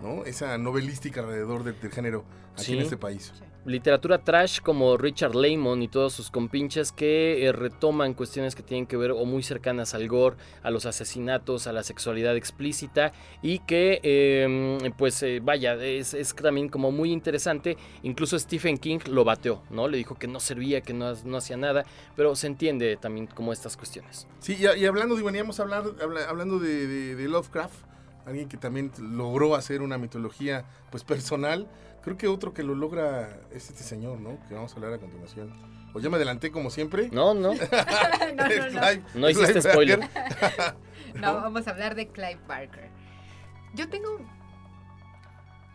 [0.05, 0.25] ¿no?
[0.25, 2.73] Esa novelística alrededor del, del género aquí Sí.
[2.75, 3.33] en este país.
[3.67, 8.85] literatura trash como Richard Layman y todos sus compinches que eh, retoman cuestiones que tienen
[8.87, 13.61] que ver o muy cercanas al gore, a los asesinatos, a la sexualidad explícita y
[13.61, 19.25] que eh, pues eh, vaya, es, es también como muy interesante, incluso Stephen King lo
[19.25, 19.89] bateó, ¿no?
[19.89, 21.85] Le dijo que no servía, que no, no hacía nada,
[22.17, 24.27] pero se entiende también como estas cuestiones.
[24.41, 27.75] Sí, y, y hablando, digo, veníamos a hablar, habla- hablando de, de- de Lovecraft,
[28.27, 31.69] alguien que también logró hacer una mitología pues personal.
[32.03, 34.39] Creo que otro que lo logra es este señor, ¿no?
[34.49, 35.51] Que vamos a hablar a continuación.
[35.95, 37.09] O ya me adelanté como siempre.
[37.13, 37.55] No, no,
[38.35, 38.81] no, no, no.
[38.81, 40.01] Clive- no hiciste Clive spoiler.
[41.15, 42.91] No, vamos a hablar de Clive Barker.
[43.75, 44.19] Yo tengo,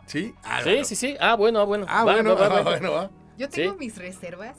[0.05, 0.33] ¿Sí?
[0.43, 0.83] Ah, Sí, bueno.
[0.85, 1.17] sí, sí.
[1.19, 1.85] Ah, bueno, ah, bueno.
[1.87, 2.71] Ah, Va, bueno, va, va, ah, va.
[2.71, 3.09] bueno, va.
[3.37, 3.79] yo tengo Sí.
[3.79, 4.57] mis reservas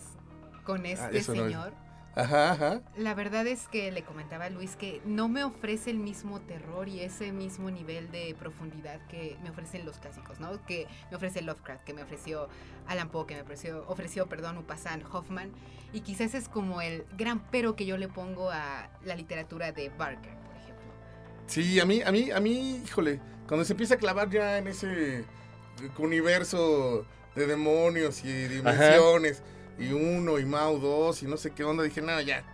[0.65, 1.73] con este señor.
[2.15, 2.81] Ajá, ajá.
[2.97, 6.89] La verdad es que le comentaba a Luis que no me ofrece el mismo terror
[6.89, 10.65] y ese mismo nivel de profundidad que me ofrecen los clásicos, ¿no?
[10.67, 12.49] Que me ofrece Lovecraft, que me ofreció
[12.89, 15.53] Alan Poe, que me ofreció, ofreció perdón, Upassan, Hoffman.
[15.93, 19.89] Y quizás es como el gran pero que yo le pongo a la literatura de
[19.91, 20.87] Barker, por ejemplo.
[21.47, 24.67] Sí, a mí, a mí, a mí, híjole, cuando se empieza a clavar ya en
[24.67, 25.25] ese
[25.99, 29.43] universo de demonios y dimensiones,
[29.81, 32.45] y uno, y Mao dos, y no sé qué onda, dije, no, ya.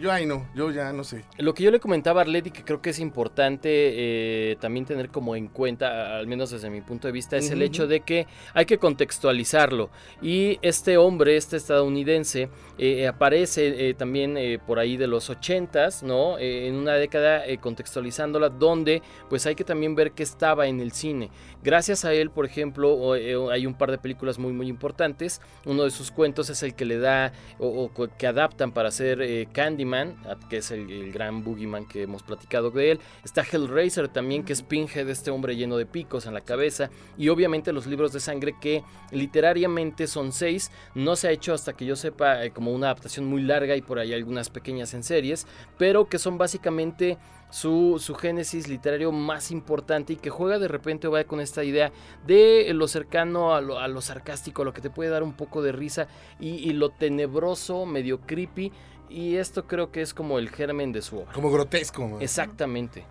[0.00, 1.24] Yo ahí no, yo ya no sé.
[1.36, 4.86] Lo que yo le comentaba a Arlette y que creo que es importante eh, también
[4.86, 8.00] tener como en cuenta, al menos desde mi punto de vista, es el hecho de
[8.00, 9.90] que hay que contextualizarlo.
[10.22, 16.38] Y este hombre, este estadounidense, eh, aparece eh, también por ahí de los ochentas, ¿no?
[16.38, 21.30] En una década contextualizándola, donde pues hay que también ver que estaba en el cine.
[21.62, 25.42] Gracias a él, por ejemplo, hay un par de películas muy muy importantes.
[25.66, 29.48] Uno de sus cuentos es el que le da o, o que adaptan para hacer
[29.52, 33.00] Candyman, a- que es el, gran boogeyman que hemos platicado de él.
[33.24, 36.90] Está Hellraiser también, que es Pinhead, este hombre lleno de picos en la cabeza.
[37.18, 40.70] Y obviamente los libros de sangre que literariamente son seis.
[40.94, 43.82] No se ha hecho hasta que yo sepa eh, como una adaptación muy larga y
[43.82, 45.46] por ahí algunas pequeñas en series,
[45.78, 47.18] pero que son básicamente
[47.50, 51.90] su, su génesis literario más importante y que juega de repente va con esta idea
[52.26, 55.62] de lo cercano a lo, a lo sarcástico, lo que te puede dar un poco
[55.62, 56.06] de risa
[56.38, 58.72] y lo tenebroso, medio creepy.
[59.10, 61.32] Y esto creo que es como el germen de su obra.
[61.32, 62.06] Como grotesco.
[62.08, 62.22] man.
[62.22, 63.04] Exactamente.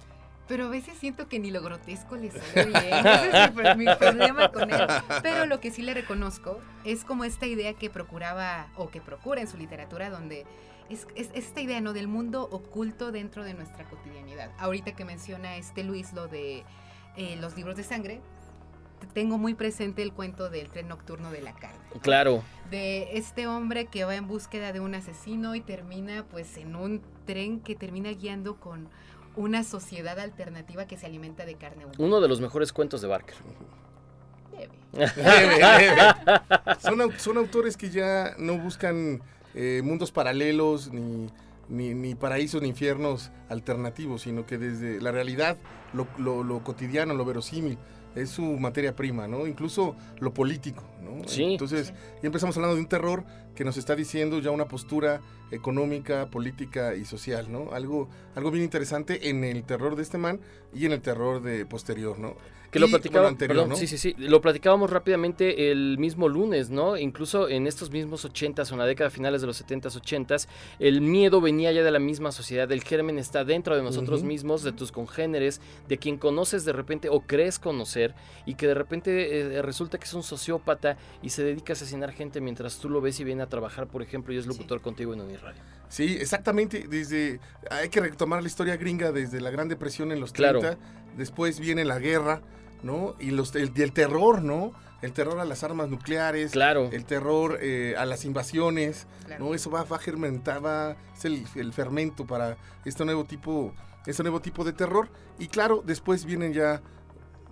[0.47, 3.05] Pero a veces siento que ni lo grotesco le sale bien.
[3.05, 4.87] Ese es mi, pro- mi problema con él.
[5.21, 9.41] Pero lo que sí le reconozco es como esta idea que procuraba o que procura
[9.41, 10.45] en su literatura, donde
[10.89, 14.49] es, es esta idea no del mundo oculto dentro de nuestra cotidianidad.
[14.57, 16.63] Ahorita que menciona este Luis lo de
[17.15, 18.19] eh, los libros de sangre,
[19.13, 21.79] tengo muy presente el cuento del tren nocturno de la carne.
[22.01, 22.43] Claro.
[22.69, 27.01] De este hombre que va en búsqueda de un asesino y termina pues en un
[27.25, 28.87] tren que termina guiando con
[29.35, 31.97] una sociedad alternativa que se alimenta de carne humana.
[31.99, 33.35] Uno de los mejores cuentos de Barker.
[34.51, 34.77] Debe.
[36.79, 39.21] son, au- son autores que ya no buscan
[39.55, 41.29] eh, mundos paralelos ni,
[41.69, 45.57] ni, ni paraísos ni infiernos alternativos, sino que desde la realidad,
[45.93, 47.77] lo, lo- lo cotidiano, lo verosímil,
[48.15, 49.47] es su materia prima, ¿no?
[49.47, 51.27] Incluso lo político, ¿no?
[51.27, 51.43] Sí.
[51.43, 51.93] Entonces, Sí.
[52.21, 53.23] ya empezamos hablando de un terror
[53.55, 57.71] que nos está diciendo ya una postura económica, política y social, ¿no?
[57.71, 60.39] Algo, algo bien interesante en el terror de este man
[60.73, 62.35] y en el terror de posterior, ¿no?
[62.71, 63.75] Que lo bueno, perdón, ¿no?
[63.75, 66.97] sí, sí, sí, lo platicábamos rápidamente el mismo lunes, ¿no?
[66.97, 71.01] Incluso en estos mismos 80s o en la década finales de los 70s, 80s, el
[71.01, 74.71] miedo venía ya de la misma sociedad, el germen está dentro de nosotros mismos, de
[74.71, 78.13] tus congéneres, de quien conoces de repente o crees conocer
[78.45, 80.88] y que de repente eh, resulta que es un sociópata
[81.21, 84.01] y se dedica a asesinar gente mientras tú lo ves y viene a trabajar, por
[84.01, 85.61] ejemplo, y es locutor contigo en Uniradio.
[85.89, 86.87] Sí, exactamente.
[86.87, 87.39] Desde
[87.71, 90.59] hay que retomar la historia gringa desde la Gran Depresión en los Claro.
[90.59, 90.79] 30.
[91.17, 92.41] Después viene la guerra,
[92.83, 93.15] ¿no?
[93.19, 94.71] Y los el, y el terror, ¿no?
[95.01, 96.51] El terror a las armas nucleares.
[96.51, 96.89] Claro.
[96.91, 99.45] El terror eh, a las invasiones, Claro.
[99.45, 99.53] ¿no?
[99.55, 103.73] Eso va, va a fermentar, va- es el, el fermento para este nuevo tipo,
[104.05, 105.09] este nuevo tipo de terror.
[105.39, 106.81] Y claro, después vienen ya,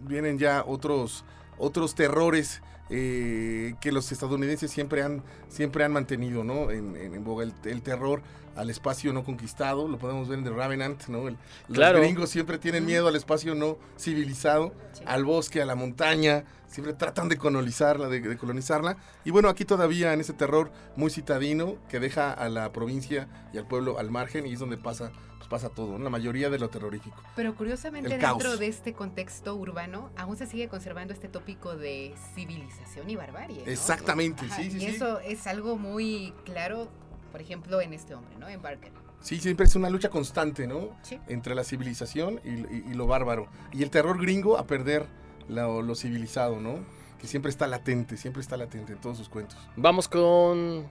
[0.01, 1.23] vienen ya otros,
[1.57, 6.71] otros terrores eh, que los estadounidenses siempre han, siempre han mantenido, ¿no?
[6.71, 8.21] En, en- en boga el, el terror
[8.55, 11.27] al espacio no conquistado, lo podemos ver en The Revenant, ¿no?
[11.27, 11.37] El-
[11.71, 11.97] Claro.
[11.99, 15.03] Los gringos siempre tienen miedo al espacio no civilizado, Sí.
[15.05, 18.97] al bosque, a la montaña, siempre tratan de colonizarla, de, de colonizarla.
[19.25, 23.57] Y bueno, aquí todavía en ese terror muy citadino que deja a la provincia y
[23.59, 25.11] al pueblo al margen y es donde pasa,
[25.49, 26.03] pues pasa todo, ¿no?
[26.03, 27.15] la mayoría de lo terrorífico.
[27.35, 28.59] Pero curiosamente El dentro caos.
[28.59, 33.63] de este contexto urbano aún se sigue conservando este tópico de civilización y barbarie.
[33.65, 33.71] ¿no?
[33.71, 34.85] Exactamente, Ajá, sí, sí, y sí.
[34.87, 36.87] eso es algo muy claro,
[37.31, 38.47] por ejemplo, en este hombre, ¿no?
[38.47, 38.91] En Barker.
[39.19, 40.89] Sí, siempre es una lucha constante, ¿no?
[41.01, 41.19] Sí.
[41.27, 43.47] Entre la civilización y, y- y lo bárbaro.
[43.73, 45.05] Y el terror gringo a perder
[45.49, 46.79] lo, lo civilizado, ¿no?
[47.19, 49.57] Que siempre está latente, siempre está latente en todos sus cuentos.
[49.75, 50.87] Vamos con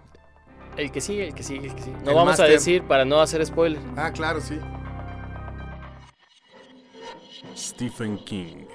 [0.77, 1.97] el que sigue, el que sigue, el que sigue.
[2.05, 3.81] No El vamos a decir para no hacer spoiler.
[3.97, 4.59] Ah, claro, sí.
[7.57, 8.67] Stephen King.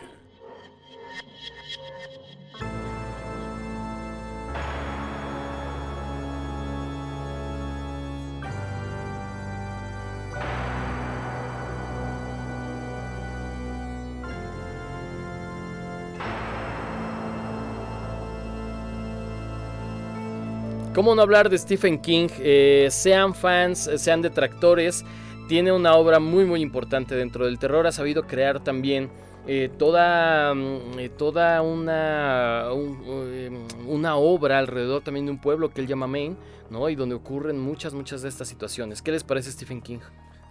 [20.94, 22.28] ¿Cómo no hablar de Stephen King?
[22.40, 25.06] Eh, sean fans, eh, sean detractores,
[25.48, 27.88] tiene una obra muy muy importante dentro del terror.
[27.88, 29.10] Ha sabido crear también
[29.48, 35.82] eh, toda, mm, eh, toda una, un- una obra alrededor también de un pueblo que
[35.82, 36.36] él llama Maine,
[36.70, 36.88] ¿no?
[36.90, 39.02] Y donde ocurren muchas, muchas de estas situaciones.
[39.02, 40.00] ¿Qué les parece Stephen King?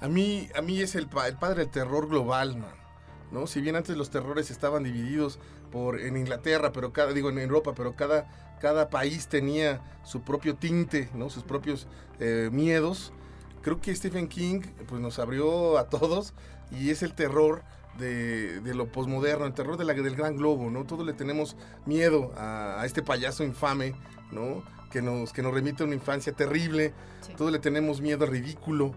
[0.00, 2.72] A mí, a mí es el, el padre del terror global, man.
[3.30, 3.46] ¿no?
[3.46, 5.38] Si bien antes los terrores estaban divididos
[5.70, 8.26] por en Inglaterra, pero cada, digo en Europa, pero cada,
[8.60, 11.30] cada país tenía su propio tinte, ¿no?
[11.30, 11.88] Sus propios
[12.20, 13.12] eh, miedos.
[13.62, 16.34] Creo que Stephen King pues, nos abrió a todos
[16.70, 17.62] y es el terror
[17.98, 20.84] de, de lo posmoderno, el terror de la- del gran globo, ¿no?
[20.84, 21.56] Todos le tenemos
[21.86, 23.94] miedo a, a este payaso infame,
[24.30, 24.62] ¿no?
[24.90, 26.94] Que nos, que nos remite a una infancia terrible.
[27.20, 27.34] Sí.
[27.36, 28.94] Todos le tenemos miedo al ridículo,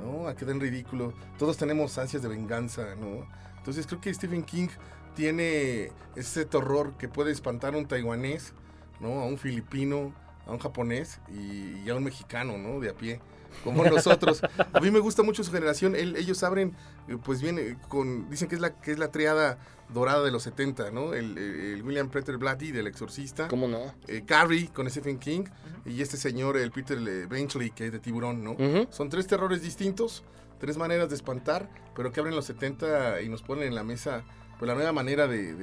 [0.00, 0.28] ¿no?
[0.28, 1.12] A quedar en ridículo.
[1.38, 3.26] Todos tenemos ansias de venganza, ¿no?
[3.56, 4.68] Entonces creo que Stephen King
[5.14, 8.52] tiene ese terror que puede espantar a un taiwanés,
[9.00, 9.20] ¿no?
[9.20, 10.12] A un filipino,
[10.46, 12.80] a un japonés y, y a un mexicano, ¿no?
[12.80, 13.20] De a pie,
[13.64, 14.42] como nosotros.
[14.72, 15.94] A mí me gusta mucho su generación.
[15.96, 16.74] Él- ellos abren,
[17.08, 20.42] eh, pues viene con, dicen que es la que es la triada dorada de los
[20.42, 21.14] 70, ¿no?
[21.14, 23.94] El, William Peter Blatty del Exorcista ¿Cómo no?
[24.08, 25.44] eh, Carrie con Stephen King
[25.84, 28.56] y este señor, el Peter Benchley, que es de Tiburón, ¿no?
[28.90, 30.24] Son tres terrores distintos,
[30.58, 34.24] tres maneras de espantar, pero que abren los 70 y nos ponen en la mesa
[34.58, 35.54] pues, la nueva manera de-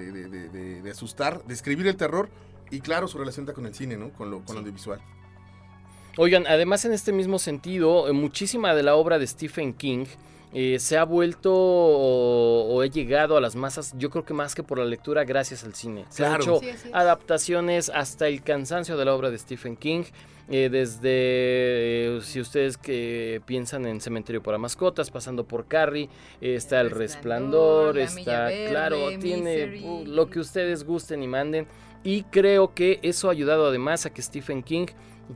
[0.82, 2.30] de asustar, de escribir el terror
[2.76, 4.10] y claro, su relación con el cine, ¿no?
[4.12, 5.00] Con lo, con lo audiovisual.
[6.18, 10.06] Oigan, además en este mismo sentido, eh, muchísima de la obra de Stephen King
[10.56, 14.54] eh, se ha vuelto o, o ha llegado a las masas, yo creo que más
[14.54, 16.06] que por la lectura, gracias al cine.
[16.10, 16.58] Se han Claro.
[16.62, 20.04] hecho Sí, adaptaciones hasta el cansancio de la obra de Stephen King.
[20.50, 21.10] eh, desde,
[22.18, 26.10] eh, si ustedes que piensan en Cementerio para Mascotas, pasando por Carrie,
[26.42, 31.24] eh, está El Resplandor, Resplandor, La está, Verde, claro, tiene uh, lo que ustedes gusten
[31.24, 31.66] y manden.
[32.04, 34.88] Y creo que eso ha ayudado además a que Stephen King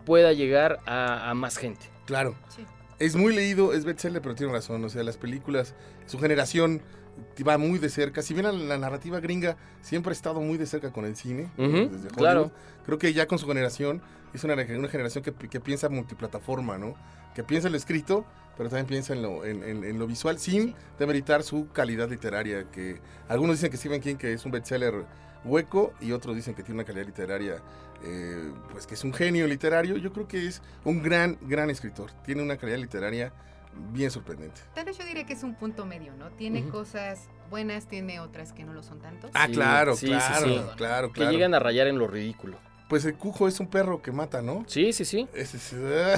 [0.05, 1.85] pueda llegar a, a más gente.
[2.05, 2.35] Claro.
[2.49, 2.65] Sí.
[2.99, 4.83] Es muy leído, es bestseller, pero tiene razón.
[4.83, 5.75] O sea, las películas,
[6.07, 6.81] su generación
[7.47, 8.21] va muy de cerca.
[8.21, 11.49] Si bien la, la narrativa gringa siempre ha estado muy de cerca con el cine,
[11.57, 12.51] Ujú, desde Hollywood, claro.
[12.85, 14.01] creo que ya con su generación
[14.33, 16.95] es una, una generación que, que piensa multiplataforma, ¿no?
[17.35, 18.25] Que piensa en lo escrito,
[18.57, 22.65] pero también piensa en lo, en, en- en lo visual, sin demeritar su calidad literaria.
[22.71, 22.99] Que
[23.29, 25.05] algunos dicen que Stephen King que es un bestseller
[25.47, 27.61] hueco y otros dicen que tiene una calidad literaria,
[28.03, 29.97] eh, pues que es un genio literario.
[29.97, 32.11] Yo creo que es un gran, gran escritor.
[32.25, 33.33] Tiene una calidad literaria
[33.91, 34.61] bien sorprendente.
[34.73, 36.29] Tal vez yo diría que es un punto medio, ¿no?
[36.31, 39.29] Tiene cosas buenas, tiene otras que no lo son tanto.
[39.33, 40.61] Ah, Sí, claro, sí, sí, claro, sí.
[40.75, 41.31] claro, Que claro.
[41.31, 42.57] llegan a rayar en lo ridículo.
[42.87, 44.63] Pues el cujo es un perro que mata, ¿no?
[44.67, 45.27] Sí, sí, sí.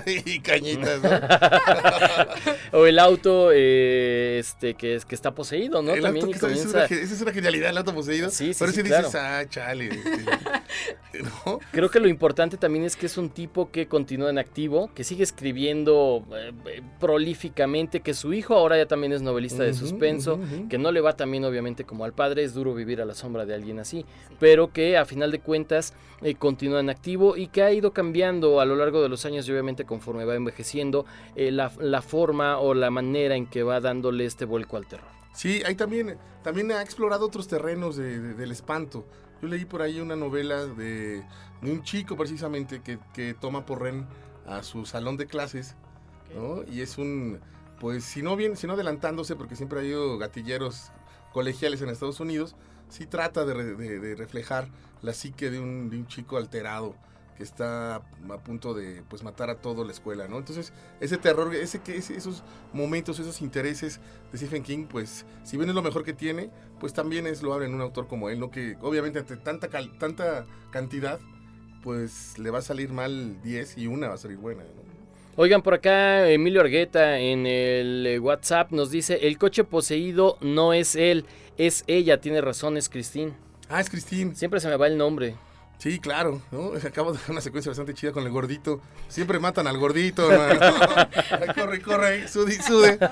[0.06, 1.10] Ay, cañitas, ¿no?
[2.72, 5.94] O el auto eh, este que es que está poseído, ¿no?
[5.94, 7.96] el También auto y que está- esa, es una, esa es una genialidad, el auto
[7.96, 8.30] poseído.
[8.30, 9.28] Sí, sí, Pero sí, si dices, claro.
[9.28, 9.88] ah, chale.
[9.90, 11.60] este, ¿No?
[11.72, 15.04] Creo que lo importante también es que es un tipo que continúa en activo, que
[15.04, 20.40] sigue escribiendo eh, eh, prolíficamente, que su hijo ahora ya también es novelista de suspenso,
[20.70, 23.16] que no le va tan bien obviamente como al padre, es duro vivir a la
[23.16, 24.06] sombra de alguien así,
[24.40, 28.60] pero que a final de cuentas eh, continúa en activo y que ha ido cambiando
[28.60, 31.06] a lo largo de los años y obviamente conforme va envejeciendo
[31.36, 35.08] eh, la, la forma o la manera en que va dándole este vuelco al terror.
[35.34, 39.06] Sí, ahí también, también ha explorado otros terrenos de- de- del espanto.
[39.42, 41.24] Yo leí por ahí una novela de,
[41.62, 44.06] de un chico precisamente que, que toma por ren
[44.46, 45.76] a su salón de clases,
[46.36, 46.64] ¿no?
[46.70, 47.40] Y es un,
[47.80, 50.92] pues si no bien, si no adelantándose, porque siempre ha habido gatilleros
[51.32, 52.56] colegiales en Estados Unidos,
[52.90, 54.68] sí trata de reflejar
[55.02, 56.96] la psique de un, de un chico alterado
[57.38, 58.02] que está a
[58.44, 60.38] punto de pues matar a toda la escuela, ¿no?
[60.38, 62.44] Entonces, ese terror, ese, que- ese- esos
[62.74, 66.50] momentos, esos intereses de Stephen King, pues, si bien es lo mejor que tiene,
[66.82, 68.52] pues también es loable en un autor como él, ¿no?
[68.52, 71.18] Que obviamente ante tanta, tanta cantidad,
[71.82, 74.64] pues le va a salir mal 10 y una va a salir buena.
[75.38, 80.74] Oigan, por acá Emilio Argueta en el eh, WhatsApp nos dice, el coche poseído no
[80.74, 81.24] es él,
[81.58, 83.32] es ella, tiene razón, es Christine.
[83.70, 84.36] Ah, es Christine.
[84.36, 85.36] Siempre se me va el nombre.
[85.78, 86.74] Sí, claro, ¿no?
[86.88, 88.82] Acabo de ver una secuencia bastante chida con el gordito.
[89.08, 90.76] Siempre matan al gordito, hermano.
[91.56, 93.00] Corre, corre, sude, sude.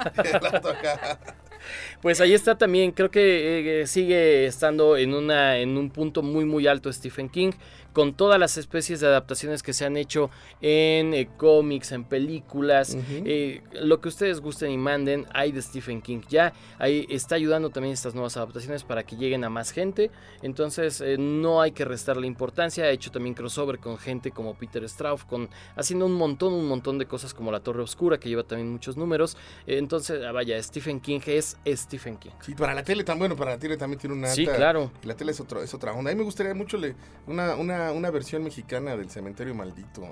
[2.02, 6.46] Pues ahí está también, creo que eh, sigue estando en, una, en un punto muy
[6.46, 7.52] muy alto Stephen King,
[7.98, 10.30] con todas las especies de adaptaciones que se han hecho
[10.62, 16.04] en eh, cómics, en películas, eh, lo que ustedes gusten y manden, hay de Stephen
[16.04, 20.12] King ya, ahí está ayudando también estas nuevas adaptaciones para que lleguen a más gente,
[20.44, 24.88] entonces eh, no hay que restarle importancia, ha hecho también crossover con gente como Peter
[24.88, 28.44] Straub, con, haciendo un montón, un montón de cosas como La Torre Oscura, que lleva
[28.44, 29.36] también muchos números,
[29.66, 32.30] entonces, ah, vaya, Stephen King es Stephen King.
[32.42, 34.92] Sí, para la tele tan bueno, para la tele también tiene una Sí, claro.
[35.02, 36.12] La tele es, otro, es otra onda.
[36.12, 36.96] A mí me gustaría mucho le-
[37.26, 40.08] una, una, una versión mexicana del Cementerio Maldito,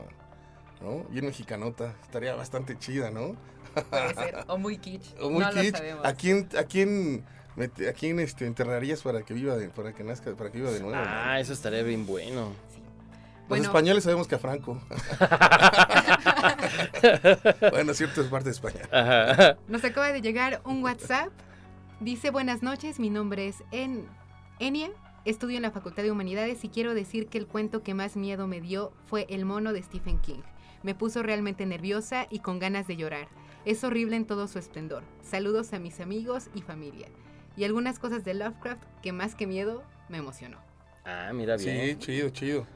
[0.82, 1.04] ¿no?
[1.10, 1.94] Bien mexicanota.
[2.04, 3.36] Estaría bastante chida, ¿no?
[3.90, 4.36] Puede ser.
[4.48, 5.14] O muy kitsch.
[5.22, 5.72] O muy no kitsch.
[5.74, 6.06] lo sabemos.
[6.06, 10.04] ¿A quién, a quién, mete- a quién este, enterrarías para que viva de, para que
[10.04, 10.96] nazca, para que viva de nuevo?
[10.98, 11.38] Ah, no?
[11.38, 12.52] eso estaría bien bueno.
[13.42, 13.64] Los Bueno.
[13.66, 14.82] españoles sabemos que a Franco.
[17.72, 18.82] bueno, cierto, es parte de España.
[18.92, 19.58] Ajá.
[19.68, 21.30] Nos acaba de llegar un WhatsApp.
[22.00, 24.08] Dice, buenas noches, mi nombre es en
[24.60, 24.90] Enia,
[25.26, 28.48] estudio en la Facultad de Humanidades y quiero decir que el cuento que más miedo
[28.48, 30.42] me dio fue El mono de Stephen King.
[30.84, 33.28] Me puso realmente nerviosa y con ganas de llorar.
[33.66, 35.04] Es horrible en todo su esplendor.
[35.24, 37.08] Saludos a mis amigos y familia.
[37.58, 40.58] Y algunas cosas de Lovecraft que más que miedo me emocionó.
[41.06, 41.98] Ah, mira Sí, bien.
[42.00, 42.68] chido, chido.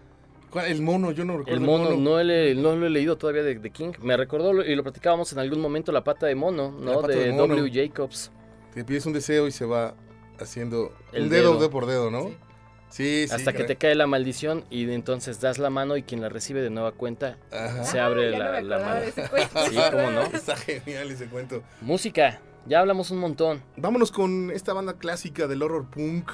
[0.50, 0.66] ¿Cuál?
[0.72, 1.60] El mono, yo no recuerdo.
[1.60, 3.92] El mono, no, le- no lo he leído todavía de, de King.
[4.02, 7.02] Me recordó y lo platicábamos en algún momento la pata de mono, La ¿no?
[7.02, 7.56] pata De de mono.
[7.56, 7.72] W.
[7.72, 8.32] Jacobs.
[8.74, 9.94] Te pides un deseo y se va
[10.42, 11.54] haciendo El un dedo, dedo.
[11.56, 12.30] dedo por dedo, ¿no?
[12.30, 12.38] Sí.
[12.92, 13.34] Sí, sí.
[13.36, 16.60] hasta que te cae la maldición y entonces das la mano y quien la recibe
[16.62, 17.84] de nueva cuenta Ajá.
[17.84, 18.96] se abre la, mano.
[19.02, 19.60] de ese cuento.
[19.70, 20.22] Sí, cómo no.
[20.34, 21.62] Está genial ese cuento.
[21.82, 22.40] Música.
[22.66, 23.62] Ya hablamos un montón.
[23.78, 26.32] Vámonos con esta banda clásica del horror punk.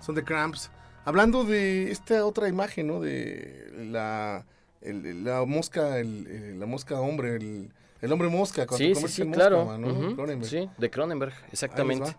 [0.00, 0.70] Son The Cramps.
[1.04, 3.00] Hablando de esta otra imagen, ¿no?
[3.00, 4.46] De la,
[4.80, 8.66] el- la mosca, el- el- la mosca hombre, el, el hombre mosca.
[8.66, 9.66] cuando Sí, sí, sí, mosca, claro.
[9.66, 9.88] man, ¿no?
[9.88, 10.50] Ujú, Cronenberg.
[10.50, 12.16] Sí, de Cronenberg, exactamente.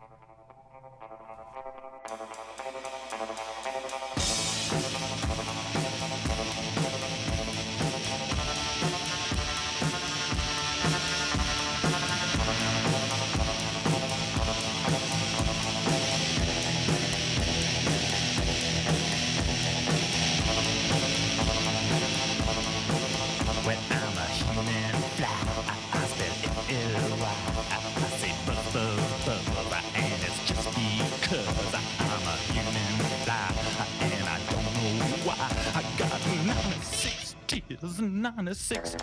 [38.39, 38.95] Here's 96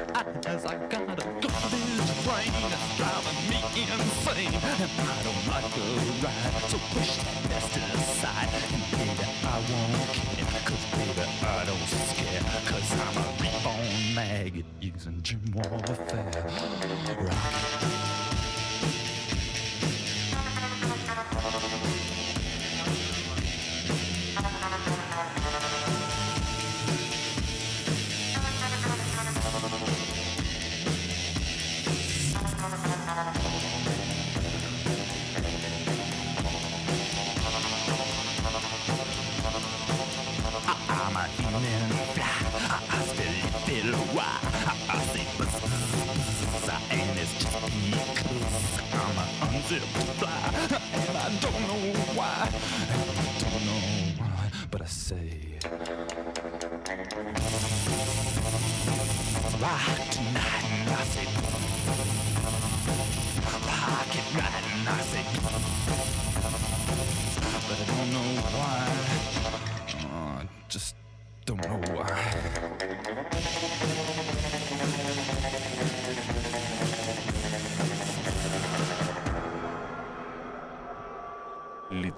[0.47, 4.55] as I gotta go this train that's driving me insane.
[4.81, 5.81] And I don't like to
[6.25, 8.49] ride, so push that dust aside.
[8.73, 12.45] And baby, I won't care, cause baby, I don't scare.
[12.65, 16.46] Cause I'm a reborn maggot using gym warfare.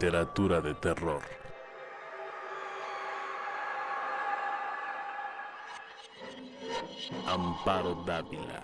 [0.00, 1.20] Literatura de terror.
[7.26, 8.62] Amparo Dávila.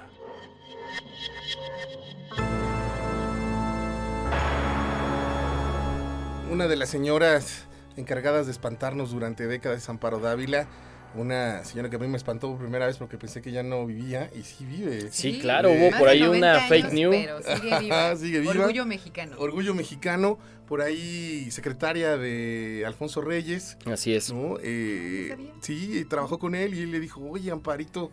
[6.53, 7.65] Una de las señoras
[7.97, 10.69] encargadas de espantarnos durante décadas Amparo Dávila.
[11.17, 13.87] Una señora que a mí me espantó por primera vez porque pensé que ya no
[13.87, 15.11] vivía y sí vive.
[15.13, 17.17] Sí, claro, hubo más por ahí 90 una años, fake news.
[17.17, 18.17] Pero sigue viva.
[18.17, 18.53] Sigue viva.
[18.53, 19.37] Orgullo mexicano.
[19.39, 24.33] Orgullo mexicano, por ahí secretaria de Alfonso Reyes, Así es.
[24.33, 24.57] ¿no?
[24.63, 28.11] Eh, No sí, trabajó con él y él le dijo, oye, Amparito,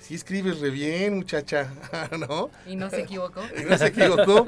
[0.00, 1.72] sí escribes re bien, muchacha,
[2.28, 2.50] ¿no?
[2.66, 3.40] Y no se equivocó.
[3.60, 4.46] Y no se equivocó.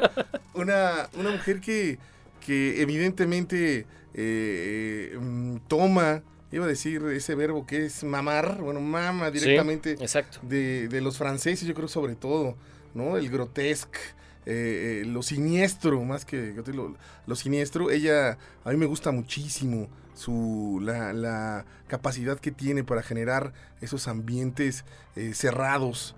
[0.55, 1.99] Una, una mujer que,
[2.45, 6.23] que evidentemente eh, mm, toma,
[6.55, 10.39] iba a decir ese verbo que es mamar, bueno, mama Sí, directamente exacto.
[10.43, 12.57] de, de los franceses, yo creo sobre todo,
[12.95, 13.17] ¿no?
[13.17, 13.99] El grotesque,
[14.47, 16.95] eh, eh, lo siniestro, más que lo,
[17.27, 17.91] lo siniestro.
[17.91, 24.07] Ella, a mí me gusta muchísimo su, la, la capacidad que tiene para generar esos
[24.07, 24.85] ambientes
[25.17, 26.15] eh, cerrados,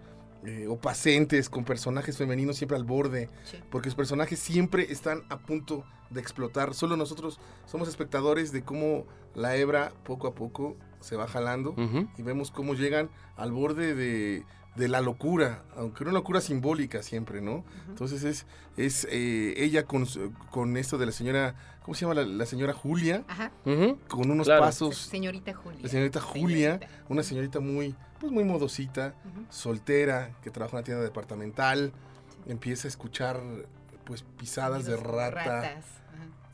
[0.47, 3.59] eh, opacentes, con personajes femeninos siempre al borde, Sí.
[3.71, 6.73] porque los personajes siempre están a punto de explotar.
[6.75, 11.75] Solo nosotros somos espectadores de cómo la hebra poco a poco se va jalando
[12.17, 14.45] y vemos cómo llegan al borde de,
[14.77, 17.65] de la locura, aunque una locura simbólica siempre, ¿no?
[17.89, 20.07] Entonces es, es eh, ella con,
[20.51, 22.15] con esto de la señora, ¿cómo se llama?
[22.15, 23.51] La, la señora Julia, Ajá.
[24.09, 24.63] Con unos Claro.
[24.63, 25.81] pasos, Señorita Julia.
[25.83, 27.05] la señorita Julia, Señorita.
[27.09, 29.15] una señorita muy, pues muy modosita,
[29.51, 31.93] soltera, que trabaja en una tienda departamental,
[32.47, 33.41] empieza a escuchar
[34.05, 35.85] pues pisadas de rata Ratas.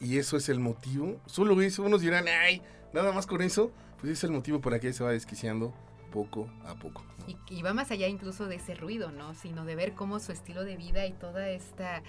[0.00, 1.20] Y eso es el motivo.
[1.26, 2.60] Solo eso, unos dirán, ay,
[2.92, 5.72] nada más con eso, pues es el motivo por el que se va desquiciando
[6.10, 7.04] poco a poco.
[7.18, 7.24] ¿no?
[7.28, 9.34] Y, y va más allá incluso de ese ruido, ¿no?
[9.34, 12.02] Sino de ver cómo su estilo de vida y toda esta,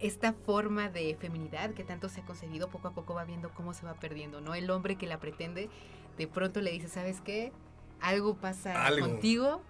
[0.00, 3.74] esta forma de feminidad que tanto se ha concebido, poco a poco va viendo cómo
[3.74, 4.54] se va perdiendo, ¿no?
[4.54, 5.68] El hombre que la pretende,
[6.16, 7.52] de pronto le dice, ¿sabes qué?
[8.00, 9.06] Algo pasa Algo.
[9.08, 9.60] contigo,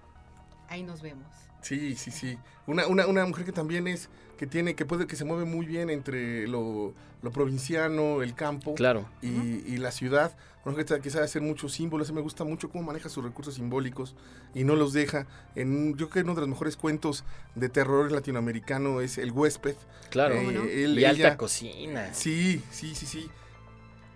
[0.69, 1.27] ahí nos vemos.
[1.63, 2.39] Sí, sí, sí.
[2.67, 5.67] Una, una, una mujer que también es, que tiene, que puede, que se mueve muy
[5.67, 9.09] bien entre lo, lo provinciano, el campo Claro.
[9.23, 10.37] y, y la ciudad.
[10.65, 12.09] Una mujer que- que sabe hacer muchos símbolos.
[12.09, 14.15] A mí me gusta mucho cómo maneja sus recursos simbólicos
[14.55, 15.27] y no los deja.
[15.57, 17.25] En, yo creo que uno de los mejores cuentos
[17.57, 19.75] de terror latinoamericano es El huésped.
[20.11, 20.35] Claro.
[20.35, 20.63] Eh, ¿Cómo no?
[20.65, 22.13] él- y alta ella- cocina.
[22.15, 23.29] Sí, sí, sí, sí.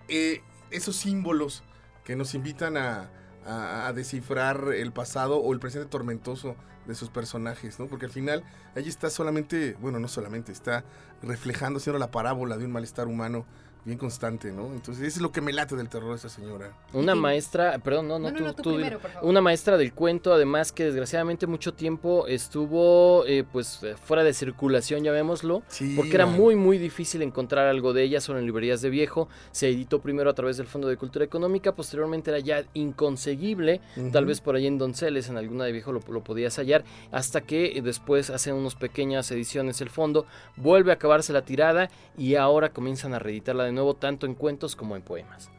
[0.07, 0.41] Eh,
[0.71, 1.63] esos símbolos
[2.05, 3.09] que nos invitan a,
[3.45, 6.55] a- descifrar el pasado o el presente tormentoso
[6.87, 7.87] de sus personajes, ¿no?
[7.87, 8.43] Porque al final
[8.75, 10.83] ella está solamente, bueno, no solamente, está
[11.21, 13.45] reflejando, haciendo la parábola de un malestar humano
[13.85, 14.67] bien constante, ¿no?
[14.73, 16.71] Entonces, eso es lo que me late del terror de esa señora.
[16.93, 18.79] Una maestra, perdón, no, no, No, no, tú, no, tú tú dilo.
[18.81, 19.29] primero, por favor.
[19.29, 24.33] Una maestra del cuento, además que desgraciadamente mucho tiempo estuvo eh, pues eh, fuera de
[24.33, 26.37] circulación, llamémoslo, Sí, porque era man.
[26.37, 29.27] muy muy difícil encontrar algo de ella, solo en librerías de viejo.
[29.51, 33.81] Se editó primero a través del Fondo de Cultura Económica, posteriormente era ya inconseguible,
[34.13, 37.41] tal vez por ahí en Donceles, en alguna de viejo lo, lo podías hallar, hasta
[37.41, 40.25] que eh, después hacen unas pequeñas ediciones el fondo,
[40.55, 44.75] vuelve a acabarse la tirada y ahora comienzan a reeditarla de nuevo, tanto en cuentos
[44.75, 45.49] como en poemas.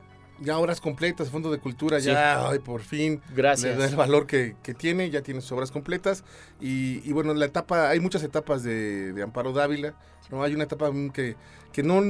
[0.40, 2.06] Ya obras completas, Fondo de Cultura, Sí.
[2.06, 3.22] ya, ay, por fin.
[3.36, 3.76] Gracias.
[3.76, 6.24] Le da el valor que, que tiene, ya tiene sus obras completas.
[6.60, 9.94] Y, y bueno, la etapa, hay muchas etapas de, de Amparo Dávila.
[10.30, 10.42] ¿no?
[10.42, 11.36] Hay una etapa que,
[11.72, 12.02] que no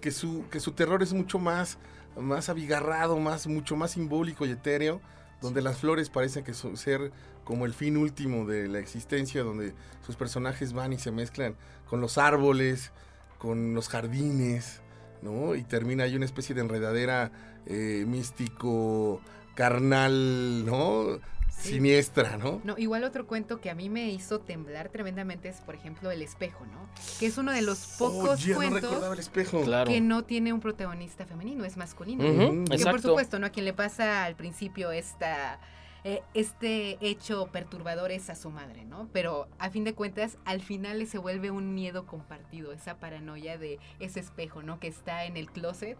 [0.00, 1.78] que su, que su terror es mucho más,
[2.18, 5.00] más abigarrado, más, mucho más simbólico y etéreo.
[5.40, 7.12] donde las flores parecen que son- ser
[7.44, 9.74] como el fin último de la existencia, donde
[10.04, 11.56] sus personajes van y se mezclan
[11.88, 12.90] con los árboles,
[13.38, 14.81] con los jardines,
[15.22, 15.54] ¿no?
[15.54, 17.30] Y termina ahí una especie de enredadera
[17.66, 19.20] eh, místico,
[19.54, 21.20] carnal, ¿no?
[21.48, 21.74] Sí.
[21.74, 22.60] Siniestra, ¿no?
[22.64, 26.22] No, igual otro cuento que a mí me hizo temblar tremendamente es, por ejemplo, El
[26.22, 26.88] espejo, ¿no?
[27.20, 29.62] Que es uno de los pocos cuentos recordaba el espejo.
[29.62, 29.88] Claro.
[29.88, 32.24] que no tiene un protagonista femenino, es masculino.
[32.64, 33.46] Que por supuesto, ¿no?
[33.46, 35.60] A quien le pasa al principio esta,
[36.04, 39.08] eh, este hecho perturbador es a su madre, ¿no?
[39.12, 43.78] Pero a fin de cuentas, al final se vuelve un miedo compartido, esa paranoia de
[44.00, 44.80] ese espejo, ¿no?
[44.80, 45.96] Que está en el closet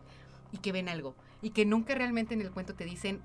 [0.50, 1.14] y que ven algo.
[1.40, 3.20] Y que nunca realmente en el cuento te dicen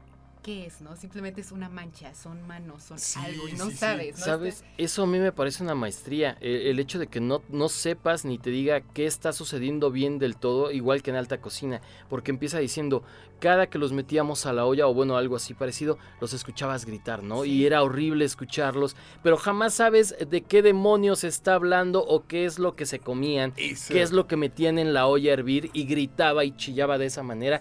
[0.47, 0.95] qué es, ¿no?
[0.95, 3.77] Simplemente es una mancha, son manos, son Sí, algo y no sí, sí.
[3.77, 4.25] sabes, ¿no?
[4.25, 4.63] ¿Sabes?
[4.77, 6.37] Eso a mí me parece una maestría.
[6.39, 10.19] El, el hecho de que no, no sepas ni te diga qué está sucediendo bien
[10.19, 11.81] del todo, igual que en alta cocina.
[12.09, 13.03] Porque empieza diciendo,
[13.39, 17.23] cada que los metíamos a la olla, o bueno, algo así parecido, los escuchabas gritar,
[17.23, 17.43] ¿no?
[17.43, 18.95] Y era horrible escucharlos.
[19.23, 23.51] Pero jamás sabes de qué demonios está hablando o qué es lo que se comían.
[23.51, 27.07] Qué es lo que metían en la olla a hervir y gritaba y chillaba de
[27.07, 27.59] esa manera.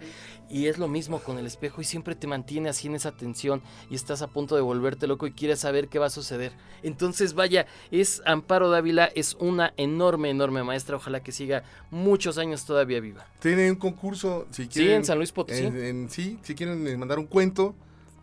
[0.48, 3.62] Y es lo mismo con el espejo y siempre te mantiene así en esa tensión
[3.90, 6.52] y estás a punto de volverte loco y quieres saber qué va a suceder.
[6.84, 12.64] Entonces vaya, es Amparo Dávila, es una enorme, enorme maestra, ojalá que siga muchos años
[12.64, 13.26] todavía viva.
[13.40, 14.96] Tiene un concurso, si Sí, quieren.
[14.98, 15.64] en San Luis Potosí.
[15.64, 17.74] en- en- sí, si quieren mandar un cuento,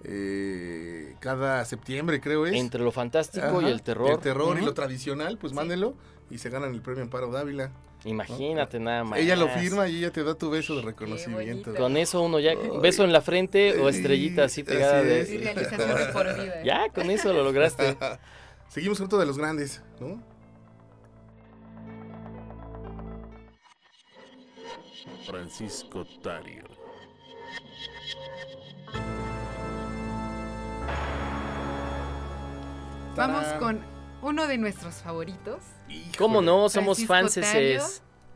[0.05, 2.53] eh, cada septiembre creo es.
[2.53, 4.11] Entre lo fantástico y el terror.
[4.11, 5.95] El terror y lo tradicional, pues mándenlo
[6.29, 7.71] y se ganan el premio Amparo Dávila.
[8.05, 9.19] Imagínate nada más.
[9.19, 11.73] Ella lo firma y ella te da tu beso de reconocimiento.
[11.75, 12.57] Con eso uno ya, Ay.
[12.81, 15.21] beso en la frente o estrellita así pegada así de...
[15.21, 15.29] es.
[15.53, 16.61] De por vida.
[16.61, 16.63] ¿eh?
[16.65, 17.97] Ya, con eso lo lograste.
[18.67, 20.21] Seguimos otro de los grandes, ¿no?
[25.25, 26.63] Francisco Tario.
[33.15, 33.92] Vamos con
[34.23, 35.61] uno de nuestros favoritos.
[36.17, 36.69] ¿Cómo no?
[36.69, 37.83] Somos Francisco fans Tario,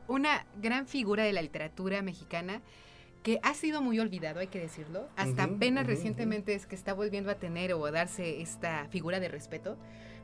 [0.07, 2.61] Una gran figura de la literatura mexicana
[3.23, 5.09] que ha sido muy olvidado, hay que decirlo.
[5.15, 9.27] Hasta apenas recientemente es que está volviendo a tener o a darse esta figura de
[9.27, 9.77] respeto,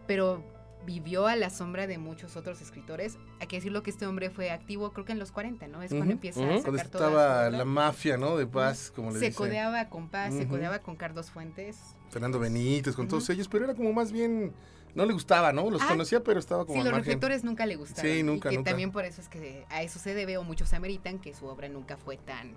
[0.07, 0.43] pero
[0.85, 3.17] vivió a la sombra de muchos otros escritores.
[3.39, 5.81] Hay que decirlo que este hombre fue activo creo que en los 40, ¿no?
[5.81, 8.37] Es cuando empieza a Cuando sacar su estaba la mafia, ¿no?
[8.37, 11.95] De paz, como le Se codeaba con Paz, se codeaba con Carlos Fuentes.
[12.09, 14.53] Fernando Benítez, con todos ellos, pero era como más bien.
[14.95, 15.69] No le gustaba, ¿no?
[15.69, 17.05] Los Ah, conocía, pero estaba como Sí, al los margen.
[17.05, 18.11] reflectores nunca le gustaron.
[18.11, 18.71] Sí, nunca, Y que nunca.
[18.71, 21.67] también por eso es que a eso se debe, o muchos ameritan, que su obra
[21.69, 22.53] nunca fue tan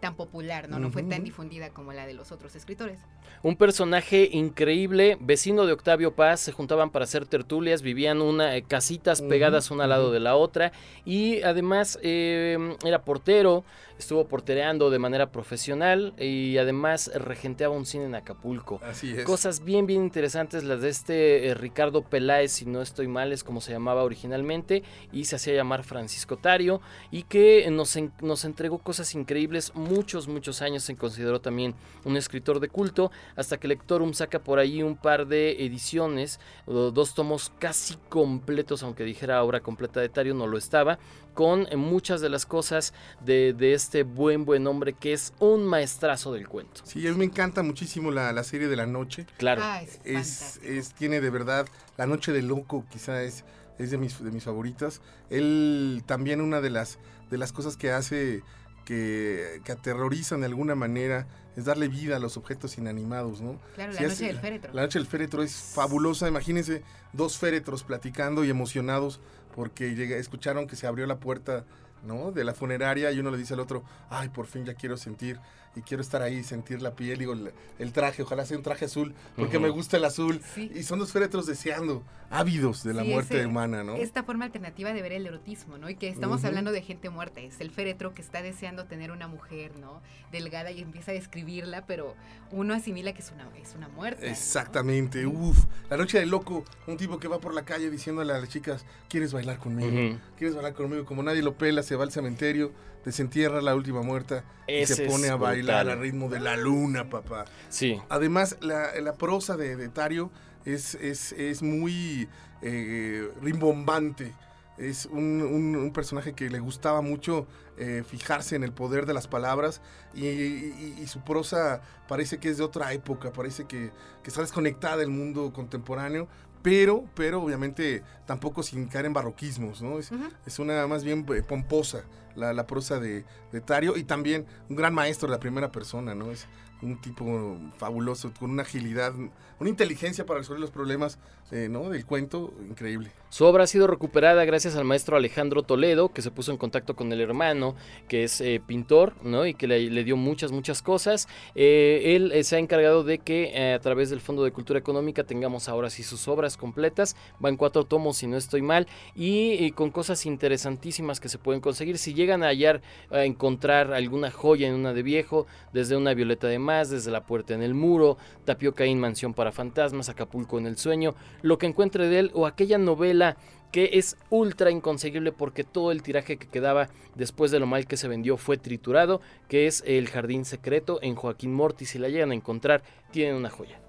[0.00, 0.78] tan popular, ¿no?
[0.78, 3.00] No fue tan difundida como la de los otros escritores.
[3.42, 8.62] Un personaje increíble, vecino de Octavio Paz, se juntaban para hacer tertulias, vivían una eh,
[8.62, 10.70] casitas pegadas una al lado de la otra
[11.04, 13.64] y además eh, era portero,
[13.98, 18.80] estuvo portereando de manera profesional y además regenteaba un cine en Acapulco.
[18.82, 19.24] Así es.
[19.24, 23.42] Cosas bien, bien interesantes las de este eh, Ricardo Peláez, si no estoy mal, es
[23.44, 24.82] como se llamaba originalmente,
[25.12, 26.80] y se hacía llamar Francisco Tario,
[27.10, 31.74] y que nos, en- nos entregó cosas increíbles, muchos, muchos años se consideró también
[32.04, 37.14] un escritor de culto, hasta que Lectorum saca por ahí un par de ediciones, dos
[37.14, 40.98] tomos casi completos, aunque dijera obra completa de Tario, no lo estaba,
[41.38, 42.92] con eh, muchas de las cosas
[43.24, 46.80] de, de este buen, buen hombre que es un maestrazo del cuento.
[46.82, 49.24] Sí, a mí me encanta muchísimo la, la serie de la noche.
[49.36, 49.62] Claro.
[49.64, 50.66] Ah, es, Es, fantástico.
[50.66, 53.44] es, tiene de verdad, La Noche del Loco quizá es,
[53.78, 55.00] es de, mis, de mis favoritas.
[55.30, 56.98] Él también una de las,
[57.30, 58.42] de las cosas que hace
[58.84, 63.60] que, que aterrorizan de alguna manera es darle vida a los objetos inanimados, ¿no?
[63.76, 64.74] Claro, Sí, la es- noche del féretro.
[64.74, 66.82] La Noche del Féretro es fabulosa, imagínense
[67.12, 69.20] dos féretros platicando y emocionados
[69.58, 71.64] porque llega, escucharon que se abrió la puerta
[72.04, 72.30] ¿no?
[72.30, 75.40] de la funeraria y uno le dice al otro, ay, por fin ya quiero sentir
[75.78, 78.84] y quiero estar ahí, sentir la piel, digo, el, el traje, ojalá sea un traje
[78.86, 80.40] azul, porque me gusta el azul.
[80.54, 80.70] Sí.
[80.74, 83.94] Y son dos féretros deseando, ávidos de la Sí, muerte ese- humana, ¿no?
[83.96, 85.88] Esta forma alternativa de ver el erotismo, ¿no?
[85.88, 87.40] Y que estamos hablando de gente muerta.
[87.40, 90.02] Es el féretro que está deseando tener una mujer, ¿no?
[90.32, 92.14] Delgada y empieza a describirla, pero
[92.50, 94.20] uno asimila que es una, es una muerta.
[94.22, 94.28] ¿no?
[94.28, 98.38] Exactamente, uff, la noche del loco, un tipo que va por la calle diciéndole a
[98.38, 100.18] las chicas, ¿quieres bailar conmigo?
[100.36, 101.04] ¿Quieres bailar conmigo?
[101.04, 102.72] Como nadie lo pela, se va al cementerio,
[103.08, 105.98] desentierra la última muerta y se pone a bailar brutal.
[105.98, 107.44] al ritmo de la luna, papá.
[107.68, 108.00] Sí.
[108.08, 110.30] Además, la, la prosa de, de Tario
[110.64, 112.28] es, es, es muy
[112.62, 114.32] eh, rimbombante.
[114.76, 117.48] Es un, un- un personaje que le gustaba mucho
[117.78, 119.80] eh, fijarse en el poder de las palabras
[120.14, 123.90] y, y- y su prosa parece que es de otra época, parece que,
[124.22, 126.28] que está desconectada del mundo contemporáneo,
[126.62, 129.98] pero, pero obviamente tampoco sin caer en barroquismos, ¿no?
[129.98, 130.10] Es,
[130.46, 132.04] es una más bien eh, pomposa
[132.34, 136.14] la, la prosa de, de Tario y también un gran maestro de la primera persona,
[136.14, 136.30] ¿no?
[136.30, 136.46] Es,
[136.82, 139.12] un tipo fabuloso, con una agilidad,
[139.58, 141.18] una inteligencia para resolver los problemas
[141.50, 141.88] eh, ¿no?
[141.88, 143.10] del cuento increíble.
[143.30, 146.94] Su obra ha sido recuperada gracias al maestro Alejandro Toledo, que se puso en contacto
[146.94, 147.74] con el hermano,
[148.06, 149.46] que es eh, pintor, ¿no?
[149.46, 151.28] Y que le, dio muchas, muchas cosas.
[151.54, 155.68] Eh, él se ha encargado de que a través del Fondo de Cultura Económica tengamos
[155.68, 157.16] ahora sí sus obras completas.
[157.38, 161.60] Van cuatro tomos, si no estoy mal, y, y con cosas interesantísimas que se pueden
[161.60, 161.98] conseguir.
[161.98, 166.46] Si llegan a hallar, a encontrar alguna joya en una de viejo, desde una violeta
[166.46, 170.66] de más, desde la puerta en el muro, Tapioca en Mansión para Fantasmas, Acapulco en
[170.66, 173.38] el Sueño, lo que encuentre de él o aquella novela
[173.72, 177.96] que es ultra inconseguible porque todo el tiraje que quedaba después de lo mal que
[177.96, 181.86] se vendió fue triturado, que es El Jardín Secreto en Joaquín Morty.
[181.86, 183.80] Si la llegan a encontrar, tienen una joya.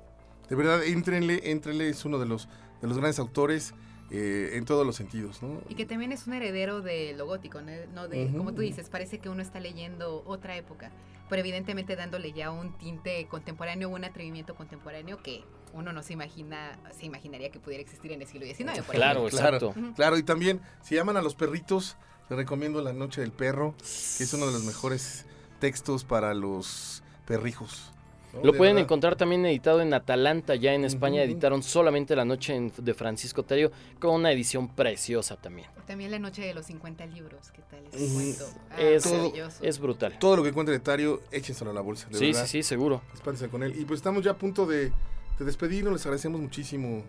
[0.49, 2.47] De verdad, éntrenle, éntrenle, es uno de los,
[2.81, 3.73] de los grandes autores
[4.11, 5.61] eh, en todos los sentidos, ¿no?
[5.69, 7.71] Y que también es un heredero de lo gótico, ¿no?
[7.93, 10.91] No de, como tú dices, parece que uno está leyendo otra época,
[11.29, 15.43] pero evidentemente dándole ya un tinte contemporáneo, un atrevimiento contemporáneo que
[15.73, 18.81] uno no se imagina, se imaginaría que pudiera existir en el siglo XIX.
[18.81, 19.39] por Claro, ejemplo.
[19.39, 19.79] Claro, exacto.
[19.79, 19.93] Ujú.
[19.93, 21.95] claro, y también, si llaman a los perritos,
[22.29, 25.25] les recomiendo La Noche del Perro, que es uno de los mejores
[25.59, 27.93] textos para los perrijos.
[28.33, 28.85] Lo De pueden verdad.
[28.85, 33.43] encontrar también editado en Atalanta, ya en España editaron solamente La Noche en- de Francisco
[33.43, 35.67] Tario, con una edición preciosa también.
[35.87, 38.13] También la noche de los 50 libros, ¿qué tal Ujú.
[38.13, 38.45] cuento?
[38.69, 39.63] Ah, Es- maravilloso.
[39.63, 40.19] Es brutal.
[40.19, 42.45] Todo lo que encuentre de Tario, échenselo a la bolsa, de Sí, verdad.
[42.45, 43.01] sí, sí, seguro.
[43.13, 43.73] Espántense con él.
[43.79, 44.91] Y pues estamos ya a punto de,
[45.39, 47.03] de despedirnos, les agradecemos muchísimo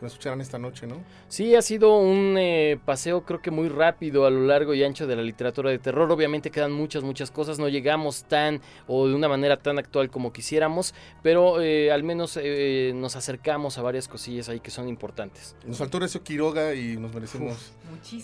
[0.00, 1.02] nos escucharan esta noche, ¿no?
[1.28, 5.06] Sí, ha sido un eh, paseo creo que muy rápido a lo largo y ancho
[5.06, 6.10] de la literatura de terror.
[6.12, 7.58] Obviamente quedan muchas, muchas cosas.
[7.58, 12.38] No llegamos tan o de una manera tan actual como quisiéramos, pero eh, al menos
[12.40, 15.56] eh, nos acercamos a varias cosillas ahí que son importantes.
[15.64, 17.72] Nos faltó Horacio Quiroga y nos merecemos.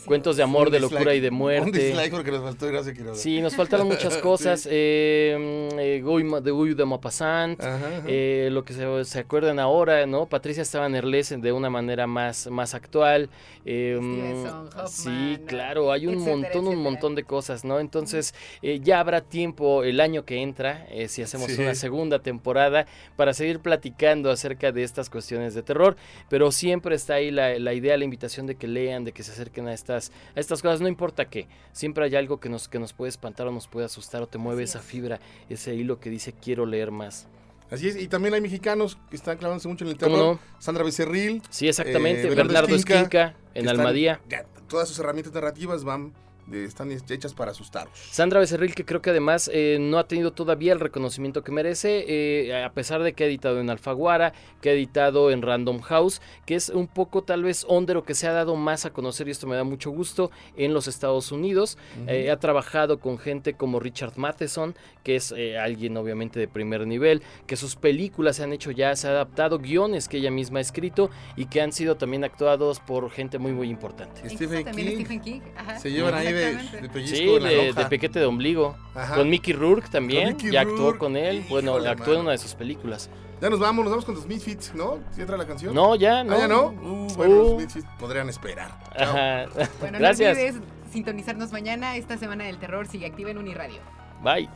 [0.04, 1.32] Cuentos de amor, un de locura y de dislike.
[1.32, 1.78] Un muerte.
[1.78, 3.14] dislike porque nos faltó Horacio Quiroga.
[3.14, 4.60] Sí, nos faltaron muchas cosas.
[4.62, 4.68] Sí.
[4.70, 6.02] eh,
[6.42, 7.60] de Guy de Maupassant.
[7.60, 8.02] Ajá, ajá.
[8.06, 10.26] Eh, lo que se, se acuerdan ahora, ¿no?
[10.26, 13.30] Patricia estaba en Erles de una manera más, más actual.
[13.64, 17.78] eh, Hoffman, sí, claro, hay un Etcétera, montón, un montón de cosas, ¿no?
[17.80, 21.60] Entonces, eh, ya habrá tiempo el año que entra, eh, si hacemos Sí.
[21.62, 22.86] una segunda temporada,
[23.16, 25.96] para seguir platicando acerca de estas cuestiones de terror.
[26.28, 29.32] Pero siempre está ahí la, la idea, la invitación de que lean, de que se
[29.32, 31.46] acerquen a estas, a estas cosas, no importa qué.
[31.72, 34.38] Siempre hay algo que nos, que nos puede espantar o nos puede asustar o te
[34.38, 34.84] mueve Así esa es.
[34.84, 37.28] fibra, ese hilo que dice quiero leer más.
[37.72, 40.34] Así es, y también hay mexicanos que están clavándose mucho en el ¿Cómo terror.
[40.34, 40.40] no?
[40.58, 42.22] Sandra Becerril, Sí, exactamente.
[42.22, 44.20] Eh, Bernardo Bernardo Esquinca, Esquinca que en están- Almadía.
[44.28, 46.12] ya, todas sus herramientas narrativas van,
[46.52, 47.98] están hechas para asustarlos.
[48.10, 52.04] Sandra Becerril, que creo que además eh, no ha tenido todavía el reconocimiento que merece,
[52.08, 56.20] eh, a pesar de que ha editado en Alfaguara, que ha editado en Random House,
[56.46, 59.30] que es un poco tal vez ondero que se ha dado más a conocer, y
[59.30, 61.78] esto me da mucho gusto, en los Estados Unidos.
[62.06, 66.86] Eh, ha trabajado con gente como Richard Matheson, que es eh, alguien obviamente de primer
[66.86, 70.58] nivel, que sus películas se han hecho ya, se ha adaptado guiones que ella misma
[70.58, 74.28] ha escrito y que han sido también actuados por gente muy, muy importante.
[74.28, 74.96] Stephen también King.
[74.96, 75.40] Stephen King.
[75.56, 75.78] Ajá.
[75.78, 78.76] Se llevan ahí de, de pellizco Sí, en la de, de pequete de ombligo.
[78.94, 79.14] Ajá.
[79.16, 81.44] Con Mickey Rourke también, Mickey ya actuó con él.
[81.48, 83.08] Bueno, actuó en una de sus películas.
[83.40, 84.98] Ya nos vamos, nos vamos con los Misfits, ¿no?
[85.10, 85.74] ¿Sí entra la canción?
[85.74, 86.34] No, ya, no.
[86.34, 86.66] ¿Ah, ya no?
[86.66, 87.42] Uh, bueno, Uh.
[87.54, 88.70] los Misfits podrían esperar.
[88.96, 89.46] Ajá.
[89.80, 90.36] Bueno, Gracias.
[90.36, 90.62] no olvides
[90.92, 91.96] sintonizarnos mañana.
[91.96, 93.80] Esta semana del terror sigue activa en Uniradio.
[94.22, 94.48] Bye.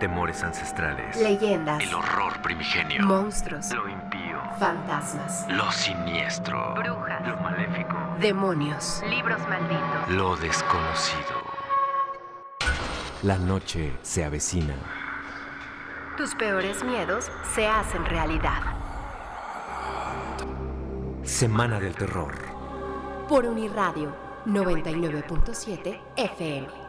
[0.00, 1.16] Temores ancestrales.
[1.20, 3.02] Leyendas, El horror primigenio.
[3.04, 4.17] monstruos, Lo impío.
[4.58, 6.74] Fantasmas, Lo siniestro.
[6.74, 7.26] Brujas.
[7.26, 7.96] Lo maléfico.
[8.18, 10.08] demonios, libros malditos.
[10.10, 11.42] Lo desconocido.
[13.22, 14.74] La noche se avecina.
[16.16, 18.62] Tus peores miedos se hacen realidad.
[21.22, 22.34] Semana del terror.
[23.28, 24.14] Por Uniradio
[24.46, 26.87] 99.7 FM.